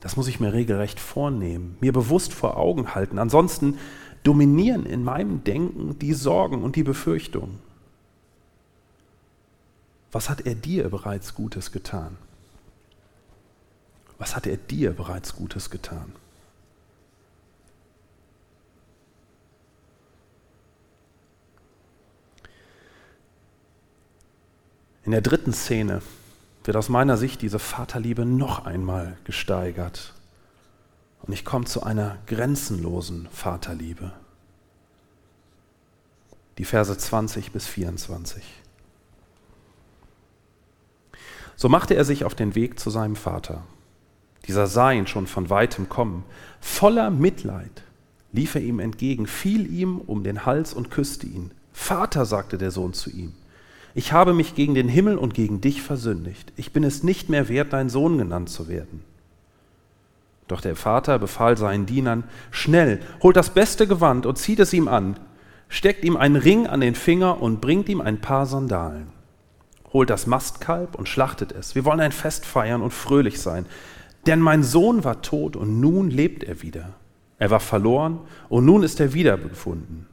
Das 0.03 0.17
muss 0.17 0.27
ich 0.27 0.41
mir 0.41 0.51
regelrecht 0.51 0.99
vornehmen, 0.99 1.77
mir 1.79 1.93
bewusst 1.93 2.33
vor 2.33 2.57
Augen 2.57 2.93
halten. 2.93 3.17
Ansonsten 3.17 3.79
dominieren 4.23 4.85
in 4.85 5.01
meinem 5.01 5.45
Denken 5.45 5.97
die 5.97 6.13
Sorgen 6.13 6.61
und 6.61 6.75
die 6.75 6.83
Befürchtungen. 6.83 7.59
Was 10.11 10.29
hat 10.29 10.41
er 10.41 10.55
dir 10.55 10.89
bereits 10.89 11.35
Gutes 11.35 11.71
getan? 11.71 12.17
Was 14.17 14.35
hat 14.35 14.45
er 14.45 14.57
dir 14.57 14.91
bereits 14.91 15.37
Gutes 15.37 15.69
getan? 15.69 16.11
In 25.05 25.13
der 25.13 25.21
dritten 25.21 25.53
Szene 25.53 26.01
wird 26.63 26.77
aus 26.77 26.89
meiner 26.89 27.17
Sicht 27.17 27.41
diese 27.41 27.59
Vaterliebe 27.59 28.25
noch 28.25 28.65
einmal 28.65 29.17
gesteigert. 29.23 30.13
Und 31.21 31.33
ich 31.33 31.45
komme 31.45 31.65
zu 31.65 31.83
einer 31.83 32.17
grenzenlosen 32.27 33.27
Vaterliebe. 33.31 34.11
Die 36.57 36.65
Verse 36.65 36.95
20 36.97 37.51
bis 37.51 37.67
24. 37.67 38.43
So 41.55 41.69
machte 41.69 41.95
er 41.95 42.05
sich 42.05 42.25
auf 42.25 42.35
den 42.35 42.55
Weg 42.55 42.79
zu 42.79 42.89
seinem 42.89 43.15
Vater. 43.15 43.63
Dieser 44.47 44.67
sah 44.67 44.91
ihn 44.91 45.07
schon 45.07 45.27
von 45.27 45.49
weitem 45.49 45.87
kommen. 45.87 46.25
Voller 46.59 47.09
Mitleid 47.09 47.83
lief 48.31 48.55
er 48.55 48.61
ihm 48.61 48.79
entgegen, 48.79 49.27
fiel 49.27 49.71
ihm 49.71 49.99
um 49.99 50.23
den 50.23 50.45
Hals 50.45 50.73
und 50.73 50.91
küsste 50.91 51.27
ihn. 51.27 51.51
Vater, 51.71 52.25
sagte 52.25 52.57
der 52.57 52.71
Sohn 52.71 52.93
zu 52.93 53.09
ihm, 53.09 53.33
ich 53.95 54.11
habe 54.11 54.33
mich 54.33 54.55
gegen 54.55 54.73
den 54.73 54.87
Himmel 54.87 55.17
und 55.17 55.33
gegen 55.33 55.61
dich 55.61 55.81
versündigt. 55.81 56.51
Ich 56.55 56.73
bin 56.73 56.83
es 56.83 57.03
nicht 57.03 57.29
mehr 57.29 57.49
wert, 57.49 57.73
dein 57.73 57.89
Sohn 57.89 58.17
genannt 58.17 58.49
zu 58.49 58.67
werden. 58.67 59.03
Doch 60.47 60.61
der 60.61 60.75
Vater 60.75 61.19
befahl 61.19 61.57
seinen 61.57 61.85
Dienern, 61.85 62.23
schnell, 62.51 62.99
holt 63.21 63.35
das 63.35 63.51
beste 63.51 63.87
Gewand 63.87 64.25
und 64.25 64.37
zieht 64.37 64.59
es 64.59 64.73
ihm 64.73 64.87
an, 64.87 65.17
steckt 65.69 66.03
ihm 66.03 66.17
einen 66.17 66.35
Ring 66.35 66.67
an 66.67 66.81
den 66.81 66.95
Finger 66.95 67.41
und 67.41 67.61
bringt 67.61 67.87
ihm 67.87 68.01
ein 68.01 68.19
paar 68.19 68.45
Sandalen. 68.45 69.07
Holt 69.93 70.09
das 70.09 70.27
Mastkalb 70.27 70.95
und 70.95 71.07
schlachtet 71.07 71.51
es. 71.51 71.75
Wir 71.75 71.85
wollen 71.85 71.99
ein 71.99 72.11
Fest 72.11 72.45
feiern 72.45 72.81
und 72.81 72.91
fröhlich 72.91 73.39
sein. 73.39 73.67
Denn 74.25 74.39
mein 74.39 74.63
Sohn 74.63 75.03
war 75.03 75.21
tot 75.21 75.55
und 75.55 75.79
nun 75.79 76.09
lebt 76.09 76.43
er 76.43 76.61
wieder. 76.61 76.95
Er 77.37 77.51
war 77.51 77.59
verloren 77.59 78.19
und 78.49 78.65
nun 78.65 78.83
ist 78.83 78.99
er 78.99 79.13
wiedergefunden. 79.13 80.07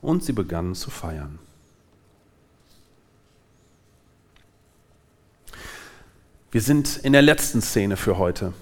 Und 0.00 0.24
sie 0.24 0.32
begannen 0.32 0.74
zu 0.74 0.90
feiern. 0.90 1.38
Wir 6.50 6.62
sind 6.62 6.96
in 6.96 7.12
der 7.12 7.20
letzten 7.20 7.60
Szene 7.60 7.98
für 7.98 8.16
heute. 8.16 8.54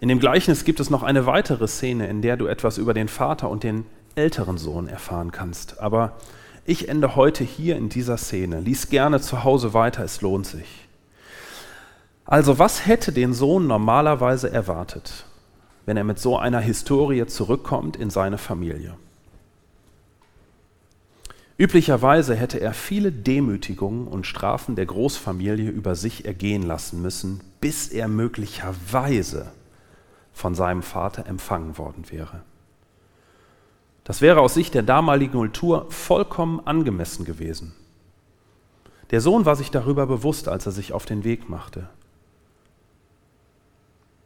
In 0.00 0.08
dem 0.08 0.18
Gleichnis 0.18 0.64
gibt 0.64 0.80
es 0.80 0.90
noch 0.90 1.04
eine 1.04 1.26
weitere 1.26 1.68
Szene, 1.68 2.08
in 2.08 2.22
der 2.22 2.36
du 2.36 2.46
etwas 2.46 2.76
über 2.76 2.92
den 2.92 3.06
Vater 3.06 3.48
und 3.48 3.62
den 3.62 3.84
älteren 4.16 4.58
Sohn 4.58 4.88
erfahren 4.88 5.30
kannst. 5.30 5.78
Aber 5.78 6.16
ich 6.64 6.88
ende 6.88 7.14
heute 7.14 7.44
hier 7.44 7.76
in 7.76 7.88
dieser 7.88 8.16
Szene. 8.16 8.58
Lies 8.58 8.88
gerne 8.88 9.20
zu 9.20 9.44
Hause 9.44 9.74
weiter, 9.74 10.02
es 10.02 10.20
lohnt 10.20 10.46
sich. 10.46 10.88
Also 12.24 12.58
was 12.58 12.84
hätte 12.84 13.12
den 13.12 13.32
Sohn 13.32 13.68
normalerweise 13.68 14.52
erwartet, 14.52 15.24
wenn 15.86 15.96
er 15.96 16.04
mit 16.04 16.18
so 16.18 16.36
einer 16.36 16.60
Historie 16.60 17.26
zurückkommt 17.26 17.96
in 17.96 18.10
seine 18.10 18.38
Familie? 18.38 18.96
Üblicherweise 21.60 22.36
hätte 22.36 22.60
er 22.60 22.72
viele 22.72 23.10
Demütigungen 23.10 24.06
und 24.06 24.28
Strafen 24.28 24.76
der 24.76 24.86
Großfamilie 24.86 25.68
über 25.68 25.96
sich 25.96 26.24
ergehen 26.24 26.62
lassen 26.62 27.02
müssen, 27.02 27.40
bis 27.60 27.88
er 27.88 28.06
möglicherweise 28.06 29.50
von 30.32 30.54
seinem 30.54 30.82
Vater 30.82 31.26
empfangen 31.26 31.76
worden 31.76 32.04
wäre. 32.10 32.42
Das 34.04 34.20
wäre 34.20 34.40
aus 34.40 34.54
Sicht 34.54 34.74
der 34.74 34.84
damaligen 34.84 35.32
Kultur 35.32 35.86
vollkommen 35.90 36.64
angemessen 36.64 37.24
gewesen. 37.24 37.74
Der 39.10 39.20
Sohn 39.20 39.44
war 39.44 39.56
sich 39.56 39.72
darüber 39.72 40.06
bewusst, 40.06 40.46
als 40.46 40.64
er 40.64 40.72
sich 40.72 40.92
auf 40.92 41.06
den 41.06 41.24
Weg 41.24 41.48
machte. 41.48 41.88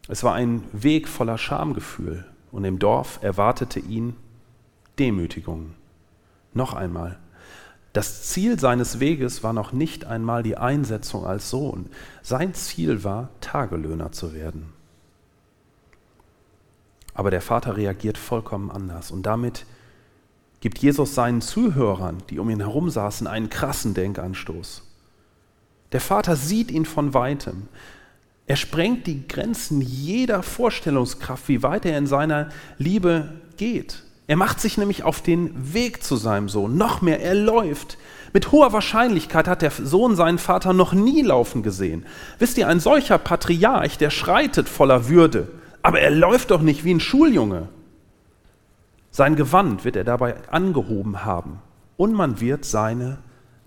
Es 0.07 0.23
war 0.23 0.35
ein 0.35 0.65
Weg 0.73 1.09
voller 1.09 1.39
Schamgefühl 1.39 2.27
und 2.51 2.65
im 2.65 2.79
Dorf 2.79 3.21
erwartete 3.23 3.81
ihn 3.81 4.17
Demütigung. 4.99 5.75
Noch 6.55 6.75
einmal, 6.75 7.19
das 7.93 8.23
Ziel 8.23 8.59
seines 8.59 9.01
Weges 9.01 9.43
war 9.43 9.53
noch 9.53 9.73
nicht 9.73 10.07
einmal 10.07 10.43
die 10.43 10.57
Einsetzung 10.57 11.27
als 11.27 11.51
Sohn. 11.51 11.91
Sein 12.23 12.55
Ziel 12.55 13.05
war, 13.05 13.29
Tagelöhner 13.41 14.13
zu 14.13 14.33
werden. 14.33 14.73
Aber 17.15 17.31
der 17.31 17.43
Vater 17.43 17.77
reagiert 17.77 18.17
vollkommen 18.17 18.71
anders 18.71 19.11
und 19.11 19.25
damit 19.25 19.67
gibt 20.61 20.79
Jesus 20.79 21.15
seinen 21.15 21.43
Zuhörern, 21.43 22.23
die 22.31 22.39
um 22.39 22.49
ihn 22.49 22.61
herum 22.61 22.89
saßen, 22.89 23.27
einen 23.27 23.51
krassen 23.51 23.93
Denkanstoß. 23.93 24.83
Der 25.91 26.01
Vater 26.01 26.37
sieht 26.37 26.71
ihn 26.71 26.87
von 26.87 27.13
weitem. 27.13 27.69
Er 28.47 28.57
sprengt 28.57 29.07
die 29.07 29.29
Grenzen 29.29 29.83
jeder 29.83 30.43
Vorstellungskraft, 30.43 31.49
wie 31.49 31.63
weit 31.63 31.85
er 31.85 31.99
in 31.99 32.07
seiner 32.07 32.49
Liebe 32.79 33.41
geht. 33.59 34.05
Er 34.27 34.37
macht 34.37 34.61
sich 34.61 34.79
nämlich 34.79 35.03
auf 35.03 35.21
den 35.21 35.75
Weg 35.75 36.03
zu 36.03 36.17
seinem 36.17 36.49
Sohn. 36.49 36.77
Noch 36.77 37.03
mehr, 37.03 37.21
er 37.21 37.35
läuft. 37.35 37.99
Mit 38.33 38.53
hoher 38.53 38.73
Wahrscheinlichkeit 38.73 39.49
hat 39.49 39.63
der 39.63 39.71
Sohn 39.71 40.17
seinen 40.17 40.39
Vater 40.39 40.73
noch 40.73 40.93
nie 40.93 41.23
laufen 41.23 41.63
gesehen. 41.63 42.07
Wisst 42.39 42.57
ihr, 42.57 42.69
ein 42.69 42.81
solcher 42.81 43.19
Patriarch, 43.19 43.99
der 43.99 44.11
schreitet 44.11 44.69
voller 44.69 45.09
Würde, 45.09 45.49
aber 45.83 46.01
er 46.01 46.11
läuft 46.11 46.51
doch 46.51 46.63
nicht 46.63 46.85
wie 46.85 46.95
ein 46.95 47.01
Schuljunge. 47.01 47.69
Sein 49.11 49.37
Gewand 49.37 49.85
wird 49.85 49.97
er 49.97 50.05
dabei 50.05 50.37
angehoben 50.49 51.25
haben 51.25 51.59
und 51.99 52.15
man 52.15 52.41
wird 52.41 52.65
seine 52.65 53.19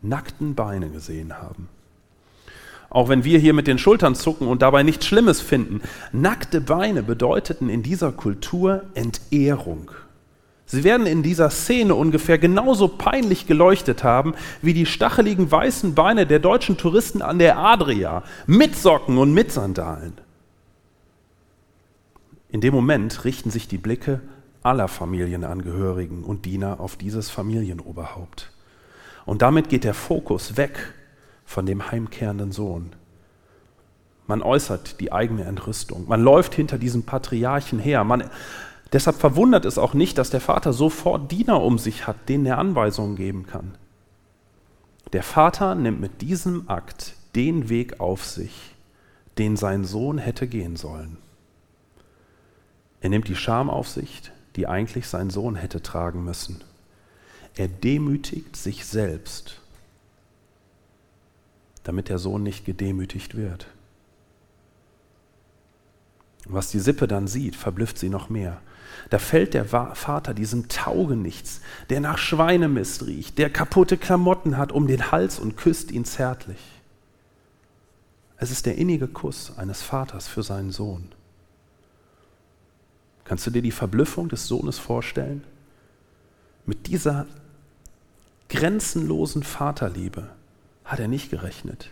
nackten 0.01 0.55
Beine 0.55 0.89
gesehen 0.89 1.37
haben. 1.37 1.69
Auch 2.89 3.09
wenn 3.09 3.23
wir 3.23 3.37
hier 3.37 3.53
mit 3.53 3.67
den 3.67 3.77
Schultern 3.77 4.15
zucken 4.15 4.47
und 4.47 4.61
dabei 4.61 4.81
nichts 4.81 5.05
Schlimmes 5.05 5.41
finden, 5.41 5.81
nackte 6.11 6.61
Beine 6.61 7.03
bedeuteten 7.03 7.69
in 7.69 7.83
dieser 7.83 8.11
Kultur 8.11 8.83
Entehrung. 8.93 9.91
Sie 10.65 10.83
werden 10.83 11.05
in 11.05 11.21
dieser 11.21 11.49
Szene 11.51 11.93
ungefähr 11.93 12.37
genauso 12.37 12.87
peinlich 12.87 13.45
geleuchtet 13.45 14.03
haben 14.03 14.33
wie 14.61 14.73
die 14.73 14.85
stacheligen 14.85 15.51
weißen 15.51 15.93
Beine 15.93 16.25
der 16.25 16.39
deutschen 16.39 16.77
Touristen 16.77 17.21
an 17.21 17.37
der 17.37 17.57
Adria, 17.57 18.23
mit 18.47 18.75
Socken 18.75 19.17
und 19.17 19.33
mit 19.33 19.51
Sandalen. 19.51 20.13
In 22.49 22.61
dem 22.61 22.73
Moment 22.73 23.25
richten 23.25 23.51
sich 23.51 23.67
die 23.67 23.77
Blicke 23.77 24.21
aller 24.63 24.87
Familienangehörigen 24.87 26.23
und 26.23 26.45
Diener 26.45 26.79
auf 26.79 26.95
dieses 26.95 27.29
Familienoberhaupt. 27.29 28.51
Und 29.25 29.41
damit 29.43 29.69
geht 29.69 29.83
der 29.83 29.93
Fokus 29.93 30.57
weg 30.57 30.93
von 31.45 31.65
dem 31.67 31.91
heimkehrenden 31.91 32.51
Sohn. 32.51 32.93
Man 34.25 34.41
äußert 34.41 34.99
die 34.99 35.11
eigene 35.11 35.43
Entrüstung. 35.43 36.07
Man 36.07 36.23
läuft 36.23 36.55
hinter 36.55 36.79
diesem 36.79 37.03
Patriarchen 37.03 37.77
her. 37.77 38.03
Man 38.03 38.29
Deshalb 38.95 39.17
verwundert 39.17 39.65
es 39.65 39.77
auch 39.77 39.93
nicht, 39.93 40.17
dass 40.17 40.29
der 40.29 40.39
Vater 40.39 40.71
sofort 40.71 41.29
Diener 41.29 41.61
um 41.61 41.77
sich 41.77 42.07
hat, 42.07 42.29
denen 42.29 42.45
er 42.45 42.59
Anweisungen 42.59 43.17
geben 43.17 43.45
kann. 43.45 43.77
Der 45.11 45.21
Vater 45.21 45.75
nimmt 45.75 45.99
mit 45.99 46.21
diesem 46.21 46.69
Akt 46.69 47.17
den 47.35 47.67
Weg 47.67 47.99
auf 47.99 48.23
sich, 48.23 48.73
den 49.37 49.57
sein 49.57 49.83
Sohn 49.83 50.17
hätte 50.17 50.47
gehen 50.47 50.77
sollen. 50.77 51.17
Er 53.01 53.09
nimmt 53.09 53.27
die 53.27 53.35
Scham 53.35 53.69
auf 53.69 53.89
sich, 53.89 54.31
die 54.55 54.65
eigentlich 54.65 55.09
sein 55.09 55.29
Sohn 55.29 55.57
hätte 55.57 55.83
tragen 55.83 56.23
müssen. 56.23 56.63
Er 57.57 57.67
demütigt 57.67 58.55
sich 58.55 58.85
selbst, 58.85 59.59
damit 61.83 62.07
der 62.07 62.17
Sohn 62.17 62.43
nicht 62.43 62.63
gedemütigt 62.63 63.35
wird. 63.35 63.67
Was 66.45 66.69
die 66.69 66.79
Sippe 66.79 67.09
dann 67.09 67.27
sieht, 67.27 67.57
verblüfft 67.57 67.97
sie 67.97 68.07
noch 68.07 68.29
mehr. 68.29 68.61
Da 69.09 69.19
fällt 69.19 69.53
der 69.53 69.65
Vater 69.65 70.33
diesem 70.33 70.67
Taugenichts, 70.67 71.61
der 71.89 71.99
nach 71.99 72.17
Schweinemist 72.17 73.05
riecht, 73.05 73.37
der 73.37 73.49
kaputte 73.49 73.97
Klamotten 73.97 74.57
hat, 74.57 74.71
um 74.71 74.87
den 74.87 75.11
Hals 75.11 75.39
und 75.39 75.57
küsst 75.57 75.91
ihn 75.91 76.05
zärtlich. 76.05 76.59
Es 78.37 78.51
ist 78.51 78.65
der 78.65 78.77
innige 78.77 79.07
Kuss 79.07 79.57
eines 79.57 79.81
Vaters 79.81 80.27
für 80.27 80.43
seinen 80.43 80.71
Sohn. 80.71 81.11
Kannst 83.23 83.47
du 83.47 83.51
dir 83.51 83.61
die 83.61 83.71
Verblüffung 83.71 84.29
des 84.29 84.47
Sohnes 84.47 84.77
vorstellen? 84.77 85.43
Mit 86.65 86.87
dieser 86.87 87.25
grenzenlosen 88.49 89.43
Vaterliebe 89.43 90.29
hat 90.83 90.99
er 90.99 91.07
nicht 91.07 91.31
gerechnet. 91.31 91.89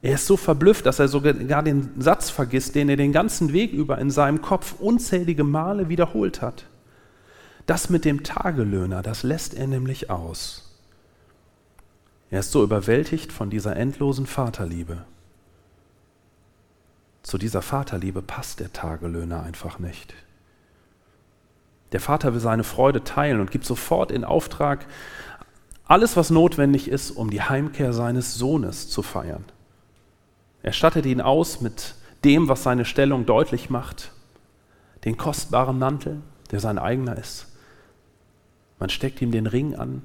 Er 0.00 0.14
ist 0.14 0.26
so 0.26 0.36
verblüfft, 0.36 0.86
dass 0.86 1.00
er 1.00 1.08
sogar 1.08 1.32
den 1.32 2.00
Satz 2.00 2.30
vergisst, 2.30 2.74
den 2.74 2.88
er 2.88 2.96
den 2.96 3.12
ganzen 3.12 3.52
Weg 3.52 3.72
über 3.72 3.98
in 3.98 4.10
seinem 4.10 4.42
Kopf 4.42 4.74
unzählige 4.78 5.44
Male 5.44 5.88
wiederholt 5.88 6.40
hat. 6.40 6.66
Das 7.66 7.90
mit 7.90 8.04
dem 8.04 8.22
Tagelöhner, 8.22 9.02
das 9.02 9.24
lässt 9.24 9.54
er 9.54 9.66
nämlich 9.66 10.08
aus. 10.08 10.76
Er 12.30 12.40
ist 12.40 12.52
so 12.52 12.62
überwältigt 12.62 13.32
von 13.32 13.50
dieser 13.50 13.76
endlosen 13.76 14.26
Vaterliebe. 14.26 15.04
Zu 17.22 17.36
dieser 17.36 17.62
Vaterliebe 17.62 18.22
passt 18.22 18.60
der 18.60 18.72
Tagelöhner 18.72 19.42
einfach 19.42 19.78
nicht. 19.78 20.14
Der 21.92 22.00
Vater 22.00 22.32
will 22.34 22.40
seine 22.40 22.64
Freude 22.64 23.02
teilen 23.02 23.40
und 23.40 23.50
gibt 23.50 23.64
sofort 23.64 24.10
in 24.10 24.24
Auftrag, 24.24 24.86
Alles, 25.84 26.18
was 26.18 26.28
notwendig 26.28 26.88
ist, 26.88 27.10
um 27.10 27.30
die 27.30 27.40
Heimkehr 27.40 27.94
seines 27.94 28.34
Sohnes 28.34 28.90
zu 28.90 29.02
feiern. 29.02 29.44
Er 30.62 30.72
stattet 30.72 31.06
ihn 31.06 31.20
aus 31.20 31.60
mit 31.60 31.94
dem, 32.24 32.48
was 32.48 32.62
seine 32.62 32.84
Stellung 32.84 33.26
deutlich 33.26 33.70
macht, 33.70 34.12
den 35.04 35.16
kostbaren 35.16 35.78
Mantel, 35.78 36.22
der 36.50 36.60
sein 36.60 36.78
eigener 36.78 37.16
ist. 37.16 37.46
Man 38.78 38.90
steckt 38.90 39.22
ihm 39.22 39.30
den 39.30 39.46
Ring 39.46 39.74
an, 39.76 40.02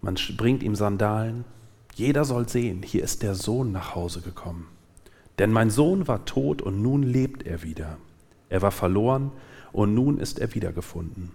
man 0.00 0.16
bringt 0.36 0.64
ihm 0.64 0.74
Sandalen. 0.74 1.44
Jeder 1.94 2.24
soll 2.24 2.48
sehen, 2.48 2.82
hier 2.82 3.04
ist 3.04 3.22
der 3.22 3.34
Sohn 3.34 3.70
nach 3.70 3.94
Hause 3.94 4.20
gekommen. 4.20 4.66
Denn 5.38 5.52
mein 5.52 5.70
Sohn 5.70 6.08
war 6.08 6.24
tot 6.24 6.60
und 6.60 6.82
nun 6.82 7.04
lebt 7.04 7.46
er 7.46 7.62
wieder. 7.62 7.98
Er 8.48 8.62
war 8.62 8.72
verloren 8.72 9.30
und 9.70 9.94
nun 9.94 10.18
ist 10.18 10.40
er 10.40 10.54
wiedergefunden. 10.54 11.30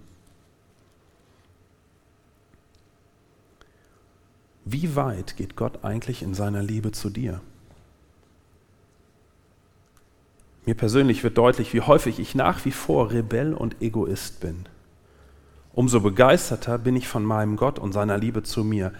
Wie 4.69 4.97
weit 4.97 5.37
geht 5.37 5.55
Gott 5.55 5.85
eigentlich 5.85 6.21
in 6.21 6.33
seiner 6.33 6.61
Liebe 6.61 6.91
zu 6.91 7.09
dir? 7.09 7.39
Mir 10.65 10.75
persönlich 10.75 11.23
wird 11.23 11.37
deutlich, 11.37 11.73
wie 11.73 11.79
häufig 11.79 12.19
ich 12.19 12.35
nach 12.35 12.65
wie 12.65 12.73
vor 12.73 13.11
Rebell 13.11 13.53
und 13.53 13.81
Egoist 13.81 14.41
bin. 14.41 14.65
Umso 15.71 16.01
begeisterter 16.01 16.77
bin 16.77 16.97
ich 16.97 17.07
von 17.07 17.23
meinem 17.23 17.55
Gott 17.55 17.79
und 17.79 17.93
seiner 17.93 18.17
Liebe 18.17 18.43
zu 18.43 18.65
mir. 18.65 18.91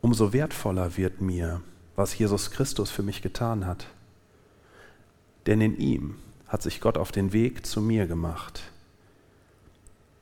Umso 0.00 0.32
wertvoller 0.32 0.96
wird 0.96 1.20
mir, 1.20 1.60
was 1.96 2.16
Jesus 2.16 2.52
Christus 2.52 2.92
für 2.92 3.02
mich 3.02 3.22
getan 3.22 3.66
hat. 3.66 3.88
Denn 5.46 5.60
in 5.60 5.76
ihm 5.76 6.14
hat 6.46 6.62
sich 6.62 6.80
Gott 6.80 6.96
auf 6.96 7.10
den 7.10 7.32
Weg 7.32 7.66
zu 7.66 7.80
mir 7.80 8.06
gemacht. 8.06 8.62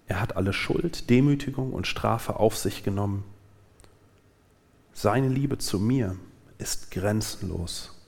Er 0.06 0.22
hat 0.22 0.36
alle 0.36 0.54
Schuld, 0.54 1.10
Demütigung 1.10 1.74
und 1.74 1.86
Strafe 1.86 2.36
auf 2.36 2.56
sich 2.56 2.82
genommen. 2.82 3.24
Seine 4.92 5.28
Liebe 5.28 5.58
zu 5.58 5.78
mir 5.78 6.16
ist 6.58 6.90
grenzenlos. 6.90 7.98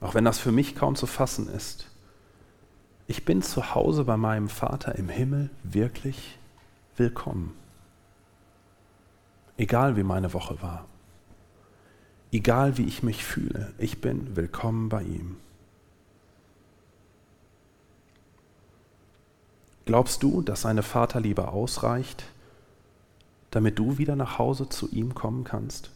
Auch 0.00 0.14
wenn 0.14 0.24
das 0.24 0.38
für 0.38 0.52
mich 0.52 0.74
kaum 0.74 0.96
zu 0.96 1.06
fassen 1.06 1.48
ist. 1.48 1.90
Ich 3.06 3.24
bin 3.24 3.42
zu 3.42 3.74
Hause 3.74 4.04
bei 4.04 4.16
meinem 4.16 4.48
Vater 4.48 4.94
im 4.96 5.08
Himmel 5.08 5.50
wirklich 5.62 6.38
willkommen. 6.96 7.54
Egal 9.56 9.96
wie 9.96 10.02
meine 10.02 10.32
Woche 10.32 10.60
war. 10.62 10.86
Egal 12.32 12.78
wie 12.78 12.84
ich 12.84 13.02
mich 13.02 13.24
fühle, 13.24 13.72
ich 13.78 14.00
bin 14.00 14.36
willkommen 14.36 14.88
bei 14.88 15.02
ihm. 15.02 15.36
Glaubst 19.86 20.22
du, 20.22 20.40
dass 20.40 20.62
seine 20.62 20.82
Vaterliebe 20.82 21.48
ausreicht, 21.48 22.24
damit 23.50 23.78
du 23.78 23.98
wieder 23.98 24.16
nach 24.16 24.38
Hause 24.38 24.68
zu 24.68 24.88
ihm 24.90 25.14
kommen 25.14 25.44
kannst? 25.44 25.90